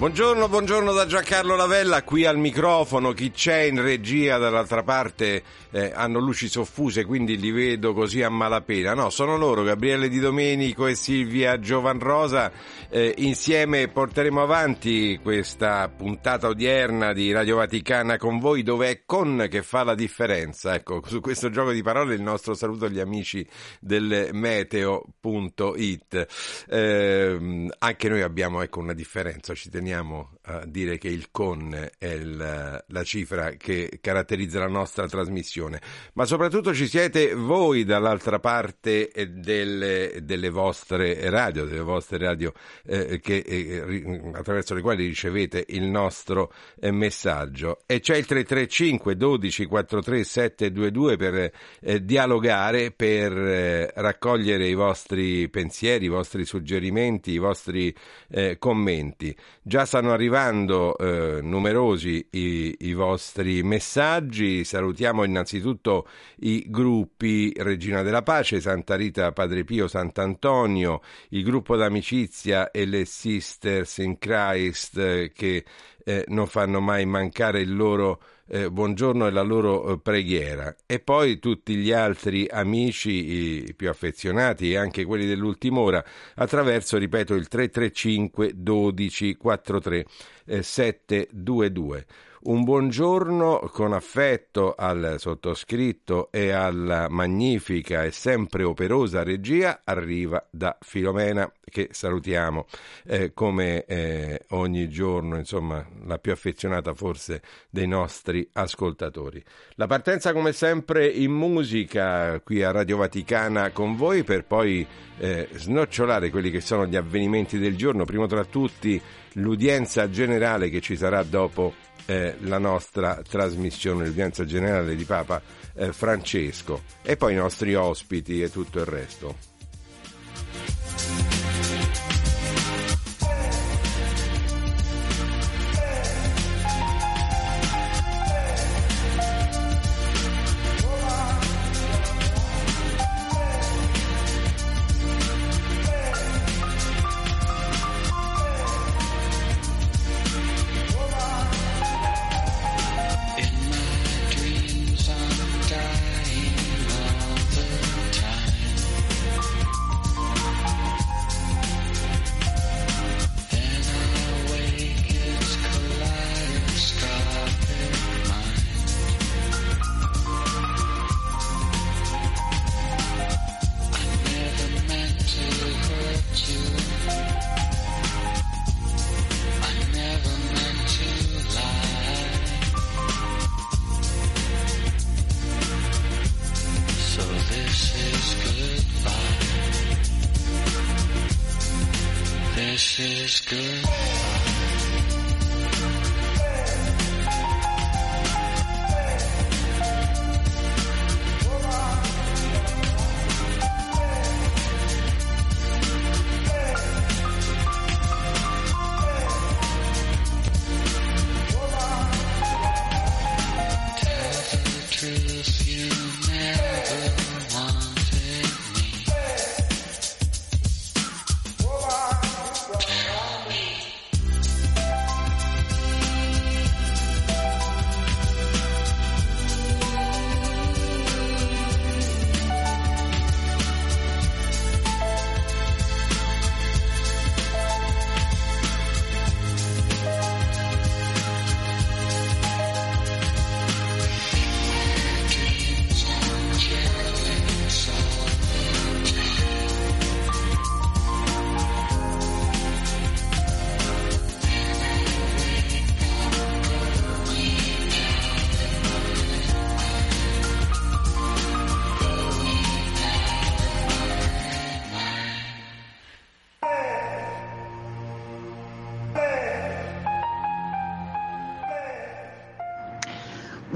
Buongiorno, 0.00 0.48
buongiorno 0.48 0.92
da 0.94 1.04
Giancarlo 1.04 1.54
Lavella, 1.56 2.02
qui 2.04 2.24
al 2.24 2.38
microfono, 2.38 3.12
chi 3.12 3.32
c'è 3.32 3.64
in 3.64 3.82
regia 3.82 4.38
dall'altra 4.38 4.82
parte 4.82 5.42
eh, 5.72 5.92
hanno 5.94 6.20
luci 6.20 6.48
soffuse 6.48 7.04
quindi 7.04 7.38
li 7.38 7.50
vedo 7.50 7.92
così 7.92 8.22
a 8.22 8.30
malapena, 8.30 8.94
no, 8.94 9.10
sono 9.10 9.36
loro, 9.36 9.62
Gabriele 9.62 10.08
Di 10.08 10.18
Domenico 10.18 10.86
e 10.86 10.94
Silvia 10.94 11.58
Giovanrosa, 11.58 12.50
eh, 12.88 13.12
insieme 13.18 13.88
porteremo 13.88 14.40
avanti 14.40 15.20
questa 15.22 15.86
puntata 15.94 16.48
odierna 16.48 17.12
di 17.12 17.30
Radio 17.30 17.56
Vaticana 17.56 18.16
con 18.16 18.38
voi 18.38 18.62
dove 18.62 18.88
è 18.88 19.02
con 19.04 19.48
che 19.50 19.60
fa 19.60 19.84
la 19.84 19.94
differenza, 19.94 20.74
ecco, 20.74 21.02
su 21.04 21.20
questo 21.20 21.50
gioco 21.50 21.72
di 21.72 21.82
parole 21.82 22.14
il 22.14 22.22
nostro 22.22 22.54
saluto 22.54 22.86
agli 22.86 23.00
amici 23.00 23.46
del 23.78 24.30
meteo.it, 24.32 26.26
eh, 26.70 27.68
anche 27.78 28.08
noi 28.08 28.22
abbiamo 28.22 28.62
ecco, 28.62 28.80
una 28.80 28.94
differenza, 28.94 29.52
ci 29.52 29.68
teniamo 29.68 29.88
teniamo 29.90 30.38
a 30.42 30.64
dire 30.66 30.98
che 30.98 31.08
il 31.08 31.28
con 31.30 31.74
è 31.98 32.06
il, 32.06 32.84
la 32.86 33.02
cifra 33.04 33.50
che 33.50 33.98
caratterizza 34.00 34.58
la 34.58 34.68
nostra 34.68 35.06
trasmissione, 35.06 35.80
ma 36.14 36.24
soprattutto 36.24 36.72
ci 36.72 36.86
siete 36.86 37.34
voi 37.34 37.84
dall'altra 37.84 38.38
parte 38.38 39.10
delle, 39.28 40.20
delle 40.22 40.50
vostre 40.50 41.28
radio, 41.28 41.64
delle 41.64 41.82
vostre 41.82 42.18
radio 42.18 42.52
eh, 42.84 43.20
che, 43.20 43.38
eh, 43.38 44.30
attraverso 44.32 44.74
le 44.74 44.80
quali 44.80 45.06
ricevete 45.06 45.64
il 45.68 45.84
nostro 45.84 46.52
eh, 46.80 46.90
messaggio. 46.90 47.82
E 47.86 48.00
c'è 48.00 48.16
il 48.16 48.26
335 48.26 49.16
12 49.16 49.66
43 49.66 50.24
722 50.24 51.16
per 51.16 51.52
eh, 51.80 52.04
dialogare, 52.04 52.92
per 52.92 53.36
eh, 53.36 53.92
raccogliere 53.94 54.66
i 54.66 54.74
vostri 54.74 55.48
pensieri, 55.48 56.06
i 56.06 56.08
vostri 56.08 56.44
suggerimenti, 56.44 57.32
i 57.32 57.38
vostri 57.38 57.94
eh, 58.30 58.56
commenti. 58.58 59.36
Già 59.62 59.79
Già 59.80 59.86
stanno 59.86 60.12
arrivando 60.12 60.94
eh, 60.98 61.40
numerosi 61.40 62.26
i, 62.32 62.76
i, 62.80 62.92
vostri 62.92 63.62
messaggi. 63.62 64.62
Salutiamo 64.62 65.24
innanzitutto 65.24 66.06
i 66.40 66.66
gruppi 66.68 67.50
Regina 67.56 68.02
della 68.02 68.20
Pace, 68.20 68.60
Santa 68.60 68.94
Rita, 68.94 69.32
Padre 69.32 69.64
Pio, 69.64 69.88
Sant'Antonio, 69.88 71.00
il 71.30 71.42
gruppo 71.42 71.76
d'amicizia 71.76 72.70
e 72.70 72.84
le 72.84 73.06
Sisters 73.06 73.96
in 73.98 74.18
Christ 74.18 74.98
eh, 74.98 75.32
che 75.34 75.64
eh, 76.04 76.24
non 76.28 76.46
fanno 76.46 76.80
mai 76.80 77.06
mancare 77.06 77.62
il 77.62 77.74
loro 77.74 78.20
eh, 78.52 78.68
buongiorno 78.68 79.28
e 79.28 79.30
la 79.30 79.42
loro 79.42 79.92
eh, 79.92 79.98
preghiera 79.98 80.74
e 80.84 80.98
poi 80.98 81.38
tutti 81.38 81.76
gli 81.76 81.92
altri 81.92 82.48
amici 82.50 83.68
i 83.68 83.74
più 83.74 83.88
affezionati 83.88 84.72
e 84.72 84.76
anche 84.76 85.04
quelli 85.04 85.24
dell'ultima 85.24 85.78
ora 85.78 86.04
attraverso, 86.34 86.98
ripeto, 86.98 87.34
il 87.34 87.46
335 87.46 88.52
12 88.56 89.36
43 89.36 90.06
eh, 90.46 90.62
722. 90.62 92.06
Un 92.42 92.64
buongiorno 92.64 93.68
con 93.70 93.92
affetto 93.92 94.74
al 94.74 95.16
sottoscritto 95.18 96.32
e 96.32 96.52
alla 96.52 97.06
magnifica 97.10 98.02
e 98.02 98.12
sempre 98.12 98.62
operosa 98.62 99.22
regia 99.22 99.82
arriva 99.84 100.42
da 100.48 100.74
Filomena 100.80 101.52
che 101.62 101.88
salutiamo 101.90 102.64
eh, 103.04 103.34
come 103.34 103.84
eh, 103.84 104.46
ogni 104.52 104.88
giorno, 104.88 105.36
insomma 105.36 105.86
la 106.06 106.16
più 106.16 106.32
affezionata 106.32 106.94
forse 106.94 107.42
dei 107.68 107.86
nostri 107.86 108.48
ascoltatori. 108.54 109.44
La 109.74 109.86
partenza 109.86 110.32
come 110.32 110.52
sempre 110.52 111.06
in 111.08 111.32
musica 111.32 112.40
qui 112.40 112.62
a 112.62 112.70
Radio 112.70 112.96
Vaticana 112.96 113.70
con 113.70 113.96
voi 113.96 114.24
per 114.24 114.46
poi 114.46 114.86
eh, 115.18 115.46
snocciolare 115.52 116.30
quelli 116.30 116.50
che 116.50 116.62
sono 116.62 116.86
gli 116.86 116.96
avvenimenti 116.96 117.58
del 117.58 117.76
giorno, 117.76 118.06
primo 118.06 118.26
tra 118.26 118.46
tutti 118.46 118.98
l'udienza 119.34 120.08
generale 120.08 120.70
che 120.70 120.80
ci 120.80 120.96
sarà 120.96 121.22
dopo 121.22 121.74
eh, 122.10 122.34
la 122.40 122.58
nostra 122.58 123.22
trasmissione, 123.26 124.06
l'udienza 124.06 124.44
generale 124.44 124.96
di 124.96 125.04
Papa 125.04 125.40
eh, 125.74 125.92
Francesco 125.92 126.82
e 127.02 127.16
poi 127.16 127.34
i 127.34 127.36
nostri 127.36 127.76
ospiti 127.76 128.42
e 128.42 128.50
tutto 128.50 128.80
il 128.80 128.86
resto. 128.86 129.36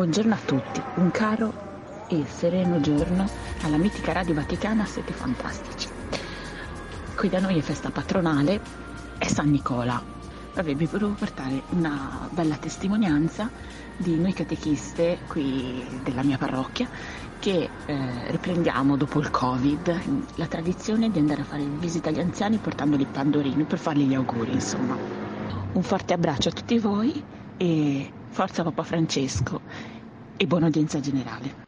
Buongiorno 0.04 0.34
a 0.34 0.38
tutti, 0.44 0.82
un 0.96 1.10
caro 1.10 2.04
e 2.08 2.26
sereno 2.26 2.78
giorno 2.78 3.26
alla 3.62 3.78
mitica 3.78 4.12
Radio 4.12 4.34
Vaticana, 4.34 4.84
siete 4.84 5.14
fantastici. 5.14 5.88
Qui 7.16 7.28
da 7.30 7.40
noi 7.40 7.56
è 7.56 7.62
festa 7.62 7.88
patronale 7.88 8.60
è 9.16 9.26
San 9.26 9.48
Nicola. 9.48 10.02
Vabbè, 10.52 10.74
vi 10.74 10.84
volevo 10.84 11.14
portare 11.14 11.62
una 11.70 12.28
bella 12.30 12.56
testimonianza 12.56 13.48
di 13.96 14.20
noi 14.20 14.34
catechiste 14.34 15.20
qui 15.26 15.82
della 16.02 16.22
mia 16.22 16.36
parrocchia 16.36 16.86
che 17.38 17.70
eh, 17.86 18.30
riprendiamo 18.30 18.98
dopo 18.98 19.20
il 19.20 19.30
Covid 19.30 20.00
la 20.34 20.46
tradizione 20.46 21.10
di 21.10 21.18
andare 21.18 21.40
a 21.40 21.44
fare 21.44 21.64
visita 21.64 22.10
agli 22.10 22.20
anziani 22.20 22.58
portandoli 22.58 23.06
pandorini 23.06 23.64
per 23.64 23.78
fargli 23.78 24.04
gli 24.06 24.14
auguri, 24.14 24.52
insomma. 24.52 24.98
Un 25.72 25.82
forte 25.82 26.12
abbraccio 26.12 26.50
a 26.50 26.52
tutti 26.52 26.78
voi 26.78 27.24
e 27.56 28.12
forza 28.34 28.64
Papa 28.64 28.82
Francesco 28.82 29.60
e 30.36 30.46
buona 30.48 30.66
udienza 30.66 30.98
generale. 30.98 31.62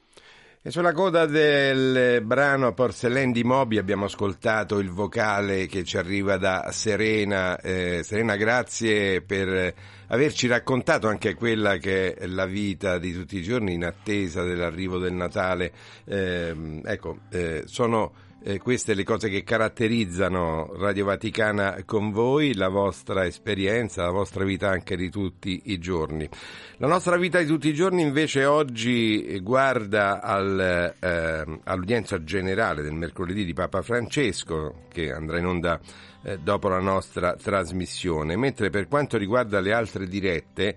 E 0.60 0.72
sulla 0.72 0.92
coda 0.92 1.24
del 1.24 2.20
brano 2.24 2.74
Porcelain 2.74 3.30
di 3.30 3.44
Moby 3.44 3.78
abbiamo 3.78 4.06
ascoltato 4.06 4.80
il 4.80 4.90
vocale 4.90 5.66
che 5.66 5.84
ci 5.84 5.96
arriva 5.96 6.38
da 6.38 6.68
Serena. 6.72 7.56
Eh, 7.60 8.00
Serena, 8.02 8.34
grazie 8.34 9.22
per 9.22 9.72
averci 10.08 10.48
raccontato 10.48 11.06
anche 11.06 11.34
quella 11.34 11.76
che 11.76 12.14
è 12.14 12.26
la 12.26 12.46
vita 12.46 12.98
di 12.98 13.12
tutti 13.12 13.38
i 13.38 13.42
giorni 13.42 13.74
in 13.74 13.84
attesa 13.84 14.42
dell'arrivo 14.42 14.98
del 14.98 15.12
Natale. 15.12 15.72
Eh, 16.04 16.82
ecco, 16.84 17.18
eh, 17.30 17.62
sono 17.66 18.12
eh, 18.42 18.58
queste 18.58 18.94
le 18.94 19.02
cose 19.02 19.28
che 19.28 19.42
caratterizzano 19.42 20.72
Radio 20.76 21.06
Vaticana 21.06 21.82
con 21.84 22.10
voi, 22.10 22.54
la 22.54 22.68
vostra 22.68 23.26
esperienza, 23.26 24.04
la 24.04 24.10
vostra 24.10 24.44
vita 24.44 24.68
anche 24.68 24.96
di 24.96 25.10
tutti 25.10 25.62
i 25.64 25.78
giorni. 25.78 26.28
La 26.76 26.86
nostra 26.86 27.16
vita 27.16 27.38
di 27.38 27.46
tutti 27.46 27.68
i 27.68 27.74
giorni 27.74 28.02
invece 28.02 28.44
oggi 28.44 29.40
guarda 29.40 30.20
al, 30.20 30.94
eh, 30.98 31.60
all'udienza 31.64 32.22
generale 32.22 32.82
del 32.82 32.94
mercoledì 32.94 33.44
di 33.44 33.52
Papa 33.52 33.82
Francesco 33.82 34.84
che 34.88 35.12
andrà 35.12 35.38
in 35.38 35.46
onda 35.46 35.80
eh, 36.22 36.38
dopo 36.38 36.68
la 36.68 36.80
nostra 36.80 37.34
trasmissione, 37.34 38.36
mentre 38.36 38.70
per 38.70 38.88
quanto 38.88 39.16
riguarda 39.16 39.60
le 39.60 39.72
altre 39.72 40.06
dirette 40.06 40.76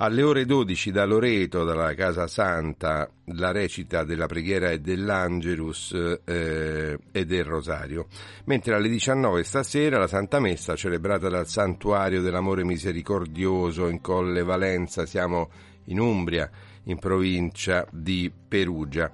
alle 0.00 0.22
ore 0.22 0.44
12 0.44 0.92
da 0.92 1.04
Loreto, 1.04 1.64
dalla 1.64 1.92
Casa 1.94 2.28
Santa, 2.28 3.10
la 3.34 3.50
recita 3.50 4.04
della 4.04 4.26
preghiera 4.26 4.70
e 4.70 4.78
dell'Angelus 4.80 5.92
eh, 6.24 6.98
e 7.10 7.26
del 7.26 7.44
Rosario, 7.44 8.06
mentre 8.44 8.74
alle 8.74 8.88
19 8.88 9.42
stasera 9.42 9.98
la 9.98 10.06
Santa 10.06 10.38
Messa 10.38 10.76
celebrata 10.76 11.28
dal 11.28 11.48
Santuario 11.48 12.22
dell'Amore 12.22 12.64
Misericordioso 12.64 13.88
in 13.88 14.00
Colle 14.00 14.44
Valenza, 14.44 15.04
siamo 15.04 15.50
in 15.86 15.98
Umbria, 15.98 16.48
in 16.84 16.98
provincia 16.98 17.84
di 17.90 18.30
Perugia. 18.48 19.10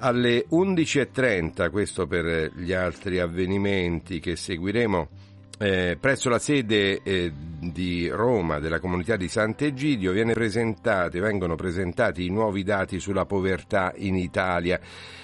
Alle 0.00 0.44
11.30, 0.50 1.70
questo 1.70 2.06
per 2.06 2.52
gli 2.54 2.72
altri 2.72 3.18
avvenimenti 3.18 4.20
che 4.20 4.36
seguiremo, 4.36 5.08
eh, 5.58 5.96
presso 6.00 6.28
la 6.28 6.38
sede 6.38 7.02
eh, 7.02 7.32
di 7.60 8.08
Roma 8.08 8.60
della 8.60 8.78
comunità 8.78 9.16
di 9.16 9.28
Sant'Egidio 9.28 10.12
vengono 11.20 11.56
presentati 11.56 12.24
i 12.24 12.30
nuovi 12.30 12.62
dati 12.62 13.00
sulla 13.00 13.26
povertà 13.26 13.92
in 13.96 14.14
Italia 14.14 14.78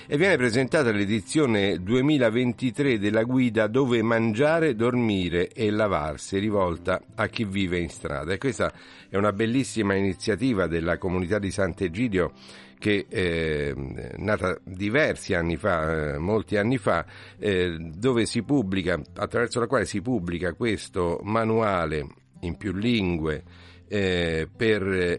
e 0.07 0.17
viene 0.17 0.37
presentata 0.37 0.91
l'edizione 0.91 1.81
2023 1.81 2.99
della 2.99 3.23
guida 3.23 3.69
Dove 3.69 4.03
mangiare, 4.03 4.75
dormire 4.75 5.49
e 5.49 5.71
lavarsi 5.71 6.39
rivolta 6.39 7.01
a 7.15 7.29
chi 7.29 7.45
vive 7.45 7.79
in 7.79 7.89
strada. 7.89 8.33
E 8.33 8.39
questa 8.39 8.73
è 9.09 9.17
una 9.17 9.33
bellissima 9.33 9.95
iniziativa 9.95 10.67
della 10.67 10.99
comunità 10.99 11.39
di 11.39 11.51
Sant'Egidio 11.51 12.33
che 12.85 13.07
è 13.09 13.17
eh, 13.17 13.75
nata 14.19 14.59
diversi 14.63 15.33
anni 15.33 15.57
fa, 15.57 16.17
eh, 16.17 16.19
molti 16.19 16.59
anni 16.59 16.77
fa, 16.77 17.07
eh, 17.39 17.79
dove 17.79 18.27
si 18.27 18.43
pubblica, 18.43 19.01
attraverso 19.15 19.59
la 19.59 19.67
quale 19.67 19.87
si 19.87 20.03
pubblica 20.03 20.53
questo 20.53 21.19
manuale 21.23 22.07
in 22.41 22.59
più 22.59 22.75
lingue 22.75 23.43
eh, 23.89 24.51
per 24.55 25.19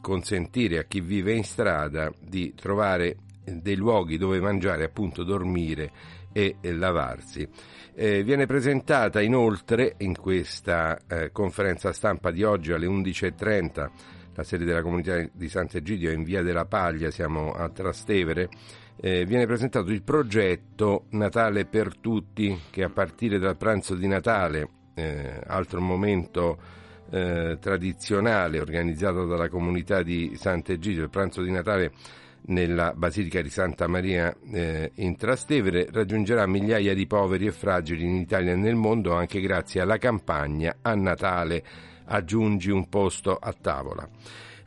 consentire 0.00 0.78
a 0.78 0.84
chi 0.88 1.00
vive 1.00 1.34
in 1.34 1.44
strada 1.44 2.12
di 2.20 2.52
trovare 2.56 3.18
dei 3.44 3.76
luoghi 3.76 4.16
dove 4.16 4.40
mangiare, 4.40 4.82
appunto 4.82 5.22
dormire 5.22 5.92
e, 6.32 6.56
e 6.60 6.72
lavarsi. 6.72 7.48
Eh, 7.94 8.24
viene 8.24 8.46
presentata 8.46 9.22
inoltre 9.22 9.94
in 9.98 10.16
questa 10.16 10.98
eh, 11.06 11.30
conferenza 11.30 11.92
stampa 11.92 12.32
di 12.32 12.42
oggi 12.42 12.72
alle 12.72 12.86
11.30 12.88 14.16
la 14.38 14.44
sede 14.44 14.64
della 14.64 14.82
comunità 14.82 15.20
di 15.32 15.48
Sant'Egidio 15.48 16.10
è 16.10 16.14
in 16.14 16.22
via 16.22 16.42
della 16.42 16.64
Paglia, 16.64 17.10
siamo 17.10 17.50
a 17.50 17.68
Trastevere, 17.70 18.48
eh, 19.00 19.24
viene 19.24 19.46
presentato 19.46 19.90
il 19.90 20.02
progetto 20.04 21.06
Natale 21.10 21.64
per 21.64 21.98
tutti 21.98 22.56
che 22.70 22.84
a 22.84 22.88
partire 22.88 23.40
dal 23.40 23.56
pranzo 23.56 23.96
di 23.96 24.06
Natale, 24.06 24.68
eh, 24.94 25.40
altro 25.44 25.80
momento 25.80 26.56
eh, 27.10 27.58
tradizionale 27.60 28.60
organizzato 28.60 29.26
dalla 29.26 29.48
comunità 29.48 30.04
di 30.04 30.36
Sant'Egidio, 30.36 31.02
il 31.02 31.10
pranzo 31.10 31.42
di 31.42 31.50
Natale 31.50 31.90
nella 32.42 32.92
Basilica 32.94 33.42
di 33.42 33.50
Santa 33.50 33.88
Maria 33.88 34.32
eh, 34.52 34.92
in 34.94 35.16
Trastevere 35.16 35.88
raggiungerà 35.90 36.46
migliaia 36.46 36.94
di 36.94 37.08
poveri 37.08 37.46
e 37.46 37.52
fragili 37.52 38.04
in 38.04 38.14
Italia 38.14 38.52
e 38.52 38.56
nel 38.56 38.76
mondo 38.76 39.14
anche 39.14 39.40
grazie 39.40 39.80
alla 39.80 39.98
campagna 39.98 40.76
A 40.80 40.94
Natale 40.94 41.87
aggiungi 42.08 42.70
un 42.70 42.88
posto 42.88 43.36
a 43.36 43.52
tavola. 43.52 44.08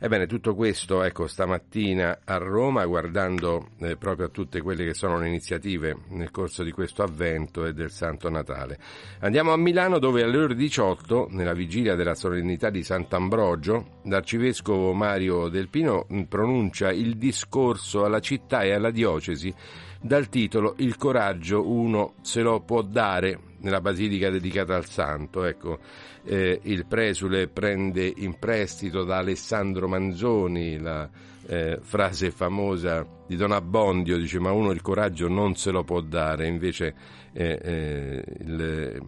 Ebbene, 0.04 0.26
tutto 0.26 0.56
questo, 0.56 1.04
ecco, 1.04 1.28
stamattina 1.28 2.22
a 2.24 2.36
Roma, 2.36 2.84
guardando 2.86 3.68
eh, 3.78 3.96
proprio 3.96 4.26
a 4.26 4.30
tutte 4.30 4.60
quelle 4.60 4.84
che 4.84 4.94
sono 4.94 5.16
le 5.16 5.28
iniziative 5.28 5.96
nel 6.08 6.32
corso 6.32 6.64
di 6.64 6.72
questo 6.72 7.04
avvento 7.04 7.64
e 7.64 7.72
del 7.72 7.92
Santo 7.92 8.28
Natale. 8.28 8.80
Andiamo 9.20 9.52
a 9.52 9.56
Milano 9.56 10.00
dove 10.00 10.24
alle 10.24 10.38
ore 10.38 10.56
18, 10.56 11.28
nella 11.30 11.52
vigilia 11.52 11.94
della 11.94 12.16
solennità 12.16 12.68
di 12.68 12.82
Sant'Ambrogio, 12.82 14.00
l'arcivescovo 14.06 14.92
Mario 14.92 15.46
Del 15.46 15.68
Pino 15.68 16.08
mm, 16.12 16.22
pronuncia 16.22 16.90
il 16.90 17.16
discorso 17.16 18.04
alla 18.04 18.18
città 18.18 18.64
e 18.64 18.72
alla 18.72 18.90
diocesi 18.90 19.54
dal 20.00 20.28
titolo 20.28 20.74
Il 20.78 20.96
coraggio 20.96 21.70
uno 21.70 22.14
se 22.22 22.42
lo 22.42 22.60
può 22.62 22.82
dare 22.82 23.38
nella 23.62 23.80
basilica 23.80 24.30
dedicata 24.30 24.76
al 24.76 24.86
santo. 24.86 25.44
Ecco, 25.44 25.78
eh, 26.24 26.60
il 26.62 26.86
presule 26.86 27.48
prende 27.48 28.12
in 28.16 28.38
prestito 28.38 29.04
da 29.04 29.18
Alessandro 29.18 29.88
Manzoni 29.88 30.78
la 30.78 31.08
eh, 31.46 31.78
frase 31.82 32.30
famosa 32.30 33.06
di 33.26 33.36
Don 33.36 33.52
Abbondio, 33.52 34.16
dice 34.18 34.38
ma 34.38 34.52
uno 34.52 34.70
il 34.70 34.82
coraggio 34.82 35.28
non 35.28 35.56
se 35.56 35.70
lo 35.70 35.84
può 35.84 36.00
dare, 36.00 36.46
invece 36.46 36.94
eh, 37.32 37.58
eh 37.62 38.24
il, 38.40 39.02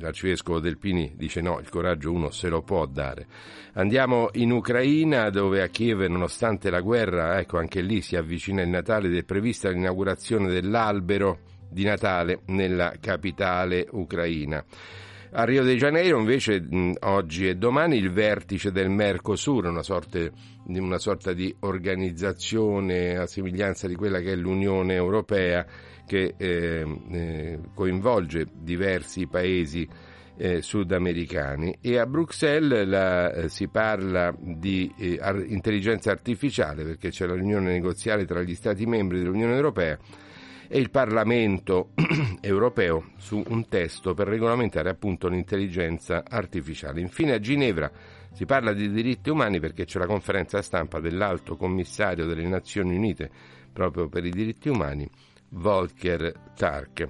l'arcivescovo 0.00 0.60
Delpini 0.60 1.12
dice 1.14 1.40
no, 1.40 1.58
il 1.60 1.68
coraggio 1.68 2.12
uno 2.12 2.30
se 2.30 2.48
lo 2.48 2.62
può 2.62 2.86
dare. 2.86 3.26
Andiamo 3.74 4.30
in 4.32 4.50
Ucraina 4.52 5.30
dove 5.30 5.62
a 5.62 5.68
Kiev, 5.68 6.00
nonostante 6.06 6.70
la 6.70 6.80
guerra, 6.80 7.38
ecco 7.38 7.58
anche 7.58 7.82
lì 7.82 8.00
si 8.00 8.16
avvicina 8.16 8.62
il 8.62 8.68
Natale 8.68 9.08
ed 9.08 9.16
è 9.16 9.22
prevista 9.22 9.68
l'inaugurazione 9.68 10.48
dell'albero 10.48 11.54
di 11.68 11.84
Natale 11.84 12.40
nella 12.46 12.94
capitale 13.00 13.86
ucraina. 13.90 14.64
A 15.32 15.44
Rio 15.44 15.64
de 15.64 15.76
Janeiro 15.76 16.18
invece 16.18 16.66
oggi 17.00 17.48
e 17.48 17.56
domani 17.56 17.98
il 17.98 18.10
vertice 18.10 18.72
del 18.72 18.88
Mercosur, 18.88 19.66
una, 19.66 19.82
sorte, 19.82 20.32
una 20.68 20.98
sorta 20.98 21.32
di 21.32 21.54
organizzazione 21.60 23.16
a 23.16 23.26
somiglianza 23.26 23.86
di 23.86 23.96
quella 23.96 24.20
che 24.20 24.32
è 24.32 24.36
l'Unione 24.36 24.94
Europea 24.94 25.66
che 26.06 26.34
eh, 26.38 27.00
eh, 27.10 27.58
coinvolge 27.74 28.46
diversi 28.52 29.26
paesi 29.26 29.86
eh, 30.38 30.62
sudamericani 30.62 31.76
e 31.80 31.98
a 31.98 32.06
Bruxelles 32.06 32.86
la, 32.86 33.32
eh, 33.32 33.48
si 33.48 33.68
parla 33.68 34.34
di 34.38 34.92
eh, 34.96 35.18
intelligenza 35.48 36.10
artificiale 36.10 36.84
perché 36.84 37.08
c'è 37.08 37.26
la 37.26 37.34
riunione 37.34 37.72
negoziale 37.72 38.24
tra 38.24 38.42
gli 38.42 38.54
Stati 38.54 38.86
membri 38.86 39.18
dell'Unione 39.18 39.54
Europea 39.54 39.98
e 40.68 40.78
il 40.78 40.90
Parlamento 40.90 41.90
europeo 42.40 43.10
su 43.16 43.42
un 43.48 43.68
testo 43.68 44.14
per 44.14 44.28
regolamentare 44.28 44.90
appunto 44.90 45.28
l'intelligenza 45.28 46.24
artificiale. 46.28 47.00
Infine 47.00 47.32
a 47.32 47.40
Ginevra 47.40 47.90
si 48.32 48.44
parla 48.44 48.72
di 48.72 48.90
diritti 48.90 49.30
umani 49.30 49.60
perché 49.60 49.84
c'è 49.84 49.98
la 49.98 50.06
conferenza 50.06 50.60
stampa 50.62 51.00
dell'Alto 51.00 51.56
Commissario 51.56 52.26
delle 52.26 52.46
Nazioni 52.46 52.96
Unite 52.96 53.30
proprio 53.72 54.08
per 54.08 54.24
i 54.24 54.30
diritti 54.30 54.68
umani, 54.68 55.08
Volker 55.50 56.32
Tark 56.54 57.08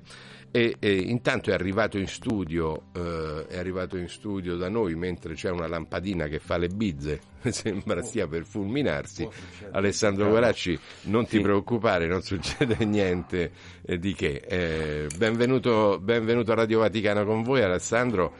e, 0.56 0.76
e, 0.78 0.90
intanto 0.90 1.50
è 1.50 1.52
arrivato 1.52 1.98
in 1.98 2.06
studio 2.06 2.84
eh, 2.94 3.44
è 3.46 3.58
arrivato 3.58 3.98
in 3.98 4.08
studio 4.08 4.56
da 4.56 4.70
noi 4.70 4.94
mentre 4.94 5.34
c'è 5.34 5.50
una 5.50 5.66
lampadina 5.66 6.28
che 6.28 6.38
fa 6.38 6.56
le 6.56 6.68
bizze 6.68 7.20
sembra 7.52 8.00
stia 8.00 8.26
per 8.26 8.46
fulminarsi. 8.46 9.28
Alessandro 9.72 10.30
Guaracci 10.30 10.78
non 11.02 11.26
ti 11.26 11.40
preoccupare 11.40 12.06
non 12.06 12.22
succede 12.22 12.82
niente 12.86 13.52
eh, 13.82 13.98
di 13.98 14.14
che. 14.14 14.42
Eh, 14.48 15.08
benvenuto, 15.18 15.98
benvenuto, 16.00 16.52
a 16.52 16.54
Radio 16.54 16.78
Vaticano 16.78 17.26
con 17.26 17.42
voi 17.42 17.60
Alessandro. 17.62 18.32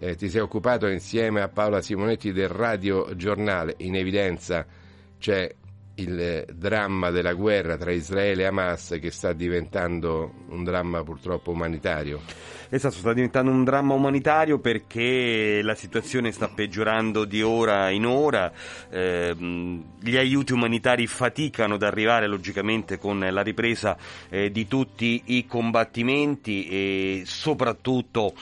Eh, 0.00 0.16
ti 0.16 0.28
sei 0.28 0.40
occupato 0.40 0.88
insieme 0.88 1.40
a 1.40 1.48
Paola 1.48 1.80
Simonetti 1.80 2.32
del 2.32 2.48
Radio 2.48 3.14
Giornale. 3.14 3.76
In 3.78 3.94
evidenza 3.94 4.66
c'è 5.20 5.54
il 6.00 6.46
dramma 6.52 7.10
della 7.10 7.34
guerra 7.34 7.76
tra 7.76 7.92
Israele 7.92 8.42
e 8.42 8.46
Hamas 8.46 8.98
che 9.00 9.10
sta 9.10 9.32
diventando 9.32 10.32
un 10.48 10.64
dramma 10.64 11.02
purtroppo 11.02 11.50
umanitario. 11.50 12.20
Esatto, 12.72 12.94
sta 12.94 13.12
diventando 13.12 13.50
un 13.50 13.64
dramma 13.64 13.94
umanitario 13.94 14.60
perché 14.60 15.60
la 15.60 15.74
situazione 15.74 16.30
sta 16.30 16.46
peggiorando 16.48 17.24
di 17.24 17.42
ora 17.42 17.90
in 17.90 18.06
ora, 18.06 18.52
eh, 18.88 19.34
gli 19.36 20.16
aiuti 20.16 20.52
umanitari 20.52 21.08
faticano 21.08 21.74
ad 21.74 21.82
arrivare 21.82 22.28
logicamente 22.28 22.96
con 22.96 23.18
la 23.18 23.42
ripresa 23.42 23.96
eh, 24.28 24.52
di 24.52 24.68
tutti 24.68 25.22
i 25.26 25.46
combattimenti 25.46 26.68
e 26.68 27.22
soprattutto 27.26 28.34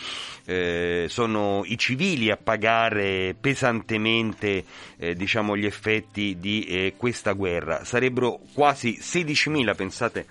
eh, 0.49 1.05
sono 1.11 1.63
i 1.67 1.77
civili 1.77 2.31
a 2.31 2.39
pagare 2.39 3.37
pesantemente 3.39 4.65
eh, 4.97 5.15
diciamo, 5.15 5.55
gli 5.55 5.67
effetti 5.67 6.39
di 6.41 6.65
eh, 6.65 6.95
questa 6.97 7.33
guerra. 7.33 7.85
Sarebbero 7.85 8.41
quasi 8.55 8.99
16.000, 8.99 9.75
pensate 9.77 10.27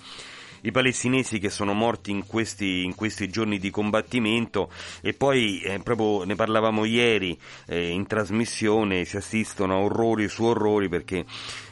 i 0.61 0.71
palestinesi 0.71 1.39
che 1.39 1.49
sono 1.49 1.73
morti 1.73 2.11
in 2.11 2.25
questi, 2.25 2.83
in 2.83 2.95
questi 2.95 3.29
giorni 3.29 3.59
di 3.59 3.69
combattimento 3.69 4.69
e 5.01 5.13
poi 5.13 5.61
eh, 5.61 5.79
proprio 5.79 6.23
ne 6.23 6.35
parlavamo 6.35 6.85
ieri 6.85 7.37
eh, 7.67 7.89
in 7.89 8.07
trasmissione 8.07 9.05
si 9.05 9.17
assistono 9.17 9.75
a 9.75 9.79
orrori 9.79 10.27
su 10.27 10.43
orrori 10.43 10.89
perché 10.89 11.25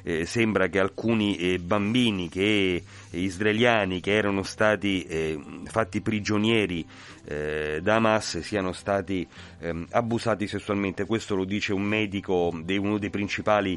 eh, 0.04 0.25
sembra 0.25 0.68
che 0.68 0.80
alcuni 0.80 1.36
eh, 1.38 1.58
bambini 1.58 2.30
che, 2.30 2.84
eh, 3.10 3.20
israeliani 3.20 4.00
che 4.01 4.13
erano 4.13 4.44
stati 4.44 5.01
eh, 5.04 5.39
fatti 5.65 6.01
prigionieri 6.01 6.86
da 7.25 7.96
Hamas 7.96 8.38
siano 8.42 8.72
stati 8.72 9.27
ehm, 9.62 9.88
abusati 9.89 10.46
sessualmente. 10.46 11.08
Questo 11.08 11.34
lo 11.34 11.44
dice 11.44 11.74
un 11.74 11.82
medico 11.82 12.54
di 12.63 12.77
uno 12.77 13.00
dei 13.00 13.10
principali 13.10 13.75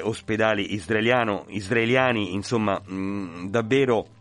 ospedali 0.00 0.72
israeliani. 0.72 2.32
Insomma, 2.32 2.80
mh, 2.80 3.50
davvero 3.50 4.15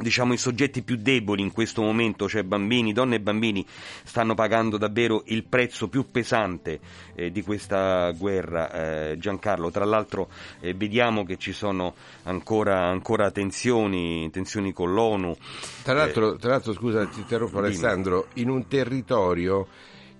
diciamo, 0.00 0.32
i 0.32 0.36
soggetti 0.36 0.82
più 0.82 0.96
deboli 0.96 1.42
in 1.42 1.52
questo 1.52 1.82
momento, 1.82 2.28
cioè 2.28 2.42
bambini, 2.42 2.92
donne 2.92 3.16
e 3.16 3.20
bambini, 3.20 3.64
stanno 4.04 4.34
pagando 4.34 4.76
davvero 4.76 5.22
il 5.26 5.44
prezzo 5.44 5.88
più 5.88 6.06
pesante 6.10 6.80
eh, 7.14 7.30
di 7.30 7.42
questa 7.42 8.10
guerra, 8.12 9.10
eh, 9.10 9.18
Giancarlo. 9.18 9.70
Tra 9.70 9.84
l'altro 9.84 10.28
eh, 10.60 10.74
vediamo 10.74 11.24
che 11.24 11.36
ci 11.36 11.52
sono 11.52 11.94
ancora, 12.24 12.86
ancora 12.86 13.30
tensioni, 13.30 14.28
tensioni, 14.30 14.72
con 14.72 14.92
l'ONU. 14.92 15.36
Tra 15.82 15.94
l'altro, 15.94 16.36
tra 16.36 16.50
l'altro 16.50 16.72
scusa, 16.72 17.06
ti 17.06 17.20
interrompo 17.20 17.58
Alessandro, 17.58 18.28
in 18.34 18.48
un 18.48 18.66
territorio 18.66 19.66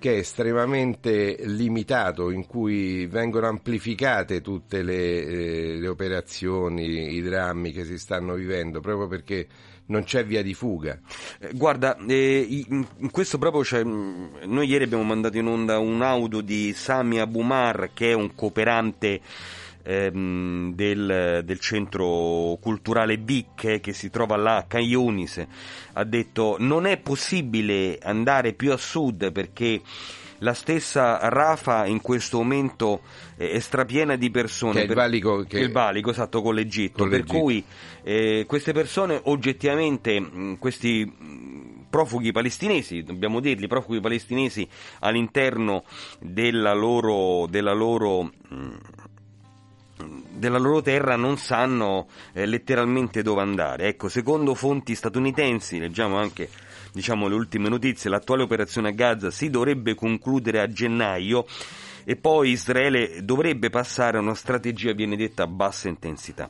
che 0.01 0.15
è 0.15 0.19
estremamente 0.19 1.37
limitato, 1.45 2.31
in 2.31 2.47
cui 2.47 3.07
vengono 3.07 3.49
amplificate 3.49 4.41
tutte 4.41 4.83
le, 4.83 4.95
eh, 4.95 5.77
le 5.79 5.89
operazioni, 5.89 7.15
i 7.15 7.21
drammi 7.21 7.71
che 7.71 7.85
si 7.85 7.99
stanno 7.99 8.35
vivendo, 8.35 8.81
proprio 8.81 9.07
perché 9.07 9.47
non 9.91 10.05
c'è 10.05 10.25
via 10.25 10.43
di 10.43 10.55
fuga. 10.55 10.99
Eh, 11.39 11.51
guarda, 11.53 11.97
eh, 12.07 12.65
in 12.71 13.11
questo 13.11 13.39
proprio 13.39 13.63
c'è, 13.63 13.85
mm, 13.85 14.45
noi 14.47 14.67
ieri 14.67 14.85
abbiamo 14.85 15.05
mandato 15.05 15.37
in 15.37 15.47
onda 15.47 15.79
un 15.79 16.01
audio 16.01 16.41
di 16.41 16.73
Sami 16.73 17.21
Abumar 17.21 17.91
che 17.93 18.11
è 18.11 18.13
un 18.15 18.35
cooperante 18.35 19.21
ehm, 19.83 20.75
del, 20.75 21.43
del, 21.45 21.59
centro 21.59 22.57
culturale 22.61 23.19
BIC 23.19 23.81
che 23.81 23.93
si 23.93 24.11
trova 24.11 24.37
là 24.37 24.57
a 24.57 24.65
Cagliunis, 24.65 25.45
ha 25.93 26.05
detto 26.05 26.57
non 26.59 26.87
è 26.87 26.97
possibile 26.97 27.99
andare 28.01 28.53
più 28.55 28.73
a 28.73 28.77
sud 28.77 29.33
perché 29.33 29.81
la 30.41 30.55
stessa 30.55 31.19
Rafa 31.29 31.87
in 31.87 32.01
questo 32.01 32.39
momento 32.39 33.01
è 33.37 33.59
strapiena 33.59 34.17
di 34.17 34.31
persone. 34.31 34.73
Che 34.73 34.81
è 34.81 34.89
il 34.89 34.95
valico, 34.95 35.45
che... 35.45 35.59
il 35.59 35.73
valico 35.73 36.11
esatto, 36.11 36.43
con 36.43 36.55
l'Egitto. 36.55 36.99
Con 36.99 37.09
l'Egitto. 37.09 37.33
Per 37.33 37.41
cui 37.41 37.65
eh, 38.03 38.45
queste 38.47 38.73
persone 38.73 39.21
oggettivamente, 39.25 40.21
mh, 40.21 40.59
questi 40.59 41.05
mh, 41.05 41.87
profughi 41.91 42.33
palestinesi, 42.33 43.03
dobbiamo 43.03 43.41
dirli, 43.41 43.67
profughi 43.67 44.01
palestinesi 44.01 44.67
all'interno 45.01 45.85
della 46.21 46.75
loro, 46.75 47.47
della 47.47 47.73
loro 47.73 48.23
mh, 48.23 48.77
della 50.33 50.59
loro 50.59 50.81
terra 50.81 51.17
non 51.17 51.37
sanno 51.37 52.09
eh, 52.33 52.47
letteralmente 52.47 53.23
dove 53.23 53.43
andare. 53.43 53.89
Ecco, 53.89 54.09
secondo 54.09 54.55
fonti 54.55 54.95
statunitensi, 54.95 55.79
leggiamo 55.79 56.17
anche 56.17 56.49
diciamo, 56.93 57.29
le 57.29 57.35
ultime 57.35 57.69
notizie, 57.69 58.11
l'attuale 58.11 58.43
operazione 58.43 58.89
a 58.89 58.93
Gaza 58.93 59.31
si 59.31 59.51
dovrebbe 59.51 59.95
concludere 59.95 60.61
a 60.61 60.69
gennaio 60.69 61.47
e 62.05 62.17
poi 62.17 62.51
Israele 62.51 63.25
dovrebbe 63.25 63.71
passare 63.71 64.17
a 64.17 64.21
una 64.21 64.35
strategia, 64.35 64.93
viene 64.93 65.17
detta, 65.17 65.45
a 65.45 65.47
bassa 65.47 65.89
intensità. 65.89 66.49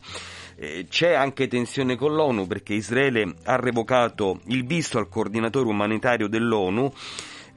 Eh, 0.56 0.86
c'è 0.88 1.12
anche 1.12 1.48
tensione 1.48 1.96
con 1.96 2.14
l'ONU 2.14 2.46
perché 2.46 2.74
Israele 2.74 3.34
ha 3.44 3.56
revocato 3.56 4.40
il 4.46 4.64
visto 4.64 4.98
al 4.98 5.08
coordinatore 5.08 5.68
umanitario 5.68 6.28
dell'ONU 6.28 6.92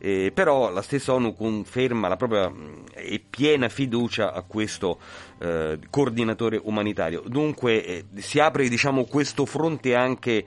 eh, 0.06 0.32
però 0.34 0.70
la 0.70 0.82
stessa 0.82 1.14
ONU 1.14 1.34
conferma 1.34 2.10
la 2.10 2.18
propria 2.18 2.52
e 2.94 3.24
piena 3.28 3.70
fiducia 3.70 4.34
a 4.34 4.42
questo 4.42 5.00
eh, 5.40 5.80
coordinatore 5.90 6.60
umanitario. 6.62 7.24
Dunque 7.26 7.86
eh, 7.86 8.06
si 8.16 8.42
apre 8.42 8.68
diciamo, 8.68 9.06
questo 9.06 9.46
fronte 9.46 9.96
anche 9.96 10.46